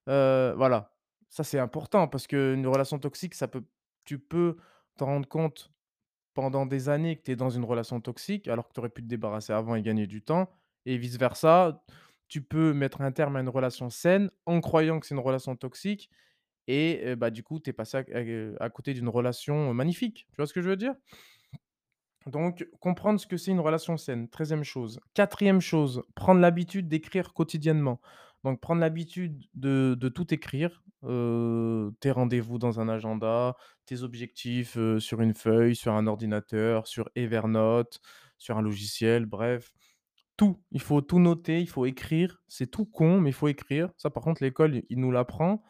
heu, 0.08 0.54
voilà. 0.56 0.94
Ça, 1.30 1.44
c'est 1.44 1.58
important 1.60 2.08
parce 2.08 2.26
qu'une 2.26 2.66
relation 2.66 2.98
toxique, 2.98 3.34
ça 3.34 3.48
peut 3.48 3.64
tu 4.04 4.18
peux 4.18 4.56
t'en 4.98 5.06
rendre 5.06 5.28
compte 5.28 5.72
pendant 6.38 6.66
des 6.66 6.88
années 6.88 7.16
que 7.16 7.22
tu 7.24 7.32
es 7.32 7.36
dans 7.36 7.50
une 7.50 7.64
relation 7.64 8.00
toxique, 8.00 8.46
alors 8.46 8.68
que 8.68 8.72
tu 8.72 8.78
aurais 8.78 8.90
pu 8.90 9.02
te 9.02 9.08
débarrasser 9.08 9.52
avant 9.52 9.74
et 9.74 9.82
gagner 9.82 10.06
du 10.06 10.22
temps 10.22 10.48
et 10.86 10.96
vice 10.96 11.16
versa. 11.18 11.82
Tu 12.28 12.42
peux 12.42 12.72
mettre 12.72 13.00
un 13.00 13.10
terme 13.10 13.34
à 13.34 13.40
une 13.40 13.48
relation 13.48 13.90
saine 13.90 14.30
en 14.46 14.60
croyant 14.60 15.00
que 15.00 15.06
c'est 15.08 15.16
une 15.16 15.20
relation 15.20 15.56
toxique 15.56 16.10
et 16.68 17.02
heu, 17.04 17.16
bah, 17.16 17.30
du 17.30 17.42
coup, 17.42 17.58
tu 17.58 17.70
es 17.70 17.72
passé 17.72 18.04
à 18.60 18.70
côté 18.70 18.94
d'une 18.94 19.08
relation 19.08 19.74
magnifique. 19.74 20.28
Tu 20.30 20.36
vois 20.36 20.46
ce 20.46 20.52
que 20.52 20.62
je 20.62 20.68
veux 20.68 20.76
dire? 20.76 20.94
Donc 22.26 22.68
comprendre 22.78 23.18
ce 23.18 23.26
que 23.26 23.36
c'est 23.36 23.50
une 23.50 23.58
relation 23.58 23.96
saine, 23.96 24.28
13e 24.28 24.62
chose. 24.62 25.00
4e 25.14 25.60
chose, 25.60 26.04
prendre 26.14 26.40
l'habitude 26.40 26.86
d'écrire 26.86 27.32
quotidiennement. 27.34 28.00
Donc 28.44 28.60
prendre 28.60 28.80
l'habitude 28.80 29.44
de 29.54 29.96
de 29.98 30.08
tout 30.08 30.32
écrire, 30.32 30.84
tes 31.02 32.10
rendez-vous 32.10 32.58
dans 32.58 32.80
un 32.80 32.88
agenda, 32.88 33.56
tes 33.86 34.02
objectifs, 34.02 34.78
sur 34.98 35.20
une 35.20 35.34
feuille, 35.34 35.76
sur 35.76 35.92
un 35.92 36.06
ordinateur, 36.06 36.86
sur 36.86 37.08
Evernote, 37.14 38.00
sur 38.38 38.58
un 38.58 38.62
logiciel, 38.62 39.26
bref. 39.26 39.72
Tout, 40.36 40.62
il 40.70 40.80
faut 40.80 41.00
tout 41.00 41.18
noter, 41.18 41.60
il 41.60 41.68
faut 41.68 41.86
écrire. 41.86 42.40
C'est 42.46 42.70
tout 42.70 42.86
con, 42.86 43.20
mais 43.20 43.30
il 43.30 43.34
faut 43.34 43.48
écrire. 43.48 43.90
Ça, 43.96 44.10
par 44.10 44.22
contre, 44.22 44.42
l'école, 44.42 44.82
ils 44.88 45.00
nous 45.00 45.10
l'apprend 45.10 45.62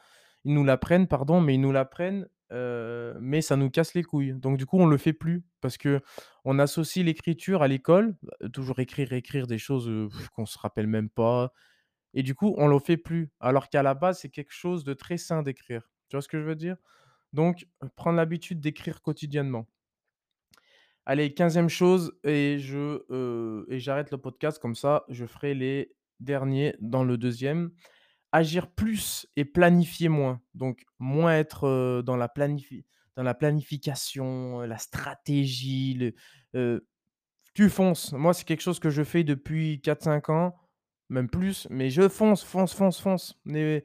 ils 0.44 0.54
nous 0.54 0.64
l'apprennent, 0.64 1.06
pardon, 1.06 1.40
mais 1.40 1.54
ils 1.54 1.60
nous 1.60 1.72
l'apprennent, 1.72 2.26
mais 2.50 3.42
ça 3.42 3.56
nous 3.56 3.70
casse 3.70 3.94
les 3.94 4.02
couilles. 4.02 4.34
Donc 4.34 4.56
du 4.56 4.66
coup, 4.66 4.78
on 4.78 4.86
le 4.86 4.96
fait 4.96 5.12
plus 5.12 5.44
parce 5.60 5.76
qu'on 5.76 6.58
associe 6.58 7.04
l'écriture 7.04 7.62
à 7.62 7.68
l'école, 7.68 8.16
bah, 8.22 8.48
toujours 8.52 8.78
écrire, 8.78 9.12
écrire 9.12 9.46
des 9.46 9.58
choses, 9.58 9.88
heu, 9.88 10.08
qu'on 10.34 10.46
se 10.46 10.58
rappelle 10.58 10.86
même 10.86 11.10
pas 11.10 11.52
et 12.14 12.22
du 12.22 12.34
coup, 12.34 12.54
on 12.58 12.66
le 12.66 12.78
fait 12.78 12.96
plus. 12.96 13.30
Alors 13.40 13.68
qu'à 13.68 13.82
la 13.82 13.94
base, 13.94 14.20
c'est 14.20 14.28
quelque 14.28 14.52
chose 14.52 14.84
de 14.84 14.94
très 14.94 15.18
sain 15.18 15.42
d'écrire. 15.42 15.90
Tu 16.08 16.16
vois 16.16 16.22
ce 16.22 16.28
que 16.28 16.38
je 16.40 16.44
veux 16.44 16.56
dire? 16.56 16.76
Donc 17.32 17.66
prendre 17.96 18.16
l'habitude 18.16 18.60
d'écrire 18.60 19.02
quotidiennement. 19.02 19.66
Allez, 21.04 21.30
15e 21.30 21.68
chose 21.68 22.18
et 22.24 22.58
j'arrête 22.58 24.10
le 24.10 24.18
podcast 24.18 24.58
comme 24.58 24.74
ça, 24.74 25.04
je 25.08 25.26
ferai 25.26 25.54
les 25.54 25.94
derniers 26.20 26.74
dans 26.80 27.04
le 27.04 27.16
2e. 27.16 27.70
Agir 28.32 28.70
plus 28.70 29.26
et 29.36 29.44
planifier 29.46 30.08
moins. 30.08 30.42
Donc 30.54 30.84
moins 30.98 31.32
être, 31.32 32.02
dans 32.02 32.16
la 32.16 32.28
planifi 32.28 32.84
dans 33.18 33.24
la 33.24 33.34
planification, 33.34 34.60
la 34.60 34.78
stratégie, 34.78 36.14
tu 36.52 37.68
fonces. 37.68 38.12
Moi, 38.12 38.32
c'est 38.32 38.44
quelque 38.44 38.60
chose 38.60 38.78
que 38.78 38.90
je 38.90 39.02
fais 39.02 39.24
depuis 39.24 39.80
4-5 39.82 40.30
ans, 40.30 40.56
même 41.08 41.28
plus, 41.28 41.66
mais 41.70 41.90
je 41.90 42.08
fonce, 42.08 42.44
fonce, 42.44 42.74
fonce, 42.74 43.00
fonce. 43.00 43.40
Mais 43.44 43.84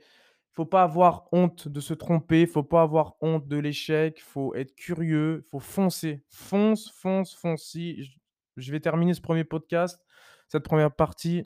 faut 0.51 0.65
pas 0.65 0.83
avoir 0.83 1.27
honte 1.31 1.67
de 1.67 1.79
se 1.79 1.93
tromper, 1.93 2.45
faut 2.45 2.63
pas 2.63 2.83
avoir 2.83 3.15
honte 3.21 3.47
de 3.47 3.57
l'échec, 3.57 4.21
faut 4.21 4.53
être 4.55 4.75
curieux, 4.75 5.43
faut 5.49 5.59
foncer. 5.59 6.23
Fonce, 6.29 6.91
fonce, 6.91 7.33
fonce. 7.33 7.63
Si 7.63 8.19
je 8.57 8.71
vais 8.71 8.79
terminer 8.79 9.13
ce 9.13 9.21
1er 9.21 9.45
podcast, 9.45 10.05
cette 10.47 10.65
1re 10.65 10.91
partie 10.91 11.43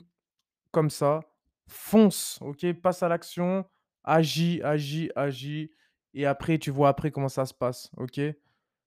comme 0.70 0.90
ça. 0.90 1.20
Fonce, 1.66 2.38
OK? 2.42 2.70
Passe 2.74 3.02
à 3.02 3.08
l'action, 3.08 3.64
agis, 4.04 4.60
agis, 4.62 5.10
agis 5.16 5.70
et 6.14 6.26
après 6.26 6.58
tu 6.58 6.70
vois 6.70 6.88
après 6.88 7.10
comment 7.10 7.28
ça 7.28 7.46
se 7.46 7.54
passe, 7.54 7.90
OK? 7.96 8.20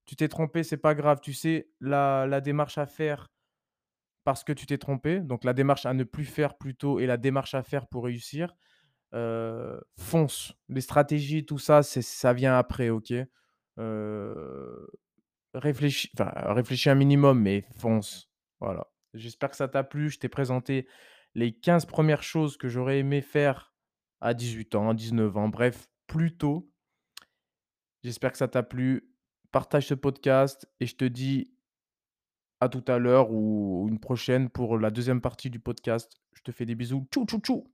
Tu 0.05 0.15
t'es 0.15 0.27
trompé, 0.27 0.63
c'est 0.63 0.77
pas 0.77 0.95
grave. 0.95 1.19
Tu 1.21 1.33
sais 1.33 1.69
la 1.79 2.25
la 2.27 2.41
démarche 2.41 2.77
à 2.77 2.85
faire 2.85 3.31
parce 4.23 4.43
que 4.43 4.53
tu 4.53 4.65
t'es 4.67 4.77
trompé, 4.77 5.19
donc 5.21 5.43
la 5.43 5.53
démarche 5.53 5.85
à 5.85 5.93
ne 5.93 6.03
plus 6.03 6.25
faire 6.25 6.57
plutôt 6.57 6.99
et 6.99 7.05
la 7.07 7.17
démarche 7.17 7.53
à 7.55 7.63
faire 7.63 7.87
pour 7.87 8.05
réussir. 8.05 8.55
Heu, 9.15 9.81
fonce. 9.99 10.53
Les 10.69 10.81
stratégies, 10.81 11.45
tout 11.45 11.59
ça, 11.59 11.83
c'est 11.83 12.01
ça 12.03 12.33
vient 12.33 12.57
après, 12.57 12.89
OK? 12.89 13.13
Heu, 13.79 14.87
réfléchis 15.55 16.11
réfléchis 16.19 16.89
un 16.89 16.95
minimum, 16.95 17.41
mais 17.41 17.65
fonce. 17.77 18.29
Voilà. 18.61 18.87
J'espère 19.15 19.51
que 19.51 19.57
ça 19.57 19.67
t'a 19.69 19.83
plu. 19.83 20.09
Je 20.11 20.19
t'ai 20.19 20.29
présenté 20.29 20.87
les 21.35 21.53
15 21.53 21.85
1res 21.85 22.23
choses 22.23 22.57
que 22.57 22.69
j'aurais 22.69 22.99
aimé 22.99 23.21
faire 23.21 23.73
à 24.21 24.33
18 24.35 24.75
ans, 24.75 24.93
19 24.93 25.35
ans, 25.37 25.49
bref, 25.49 25.87
plus 26.07 26.37
tôt. 26.37 26.69
J'espère 28.03 28.31
que 28.31 28.37
ça 28.39 28.47
t'a 28.47 28.63
plu. 28.63 29.09
Partage 29.51 29.87
ce 29.87 29.93
podcast 29.93 30.67
et 30.79 30.85
je 30.87 30.95
te 30.95 31.05
dis 31.05 31.53
à 32.61 32.69
tout 32.69 32.83
à 32.87 32.99
l'heure 32.99 33.31
ou 33.31 33.87
une 33.89 33.99
prochaine 33.99 34.49
pour 34.49 34.77
la 34.77 34.91
2e 34.91 35.19
partie 35.19 35.49
du 35.49 35.59
podcast. 35.59 36.21
Je 36.33 36.43
te 36.43 36.51
fais 36.51 36.65
des 36.65 36.75
bisous. 36.75 37.07
Tchou, 37.11 37.25
tchou, 37.25 37.39
tchou! 37.39 37.70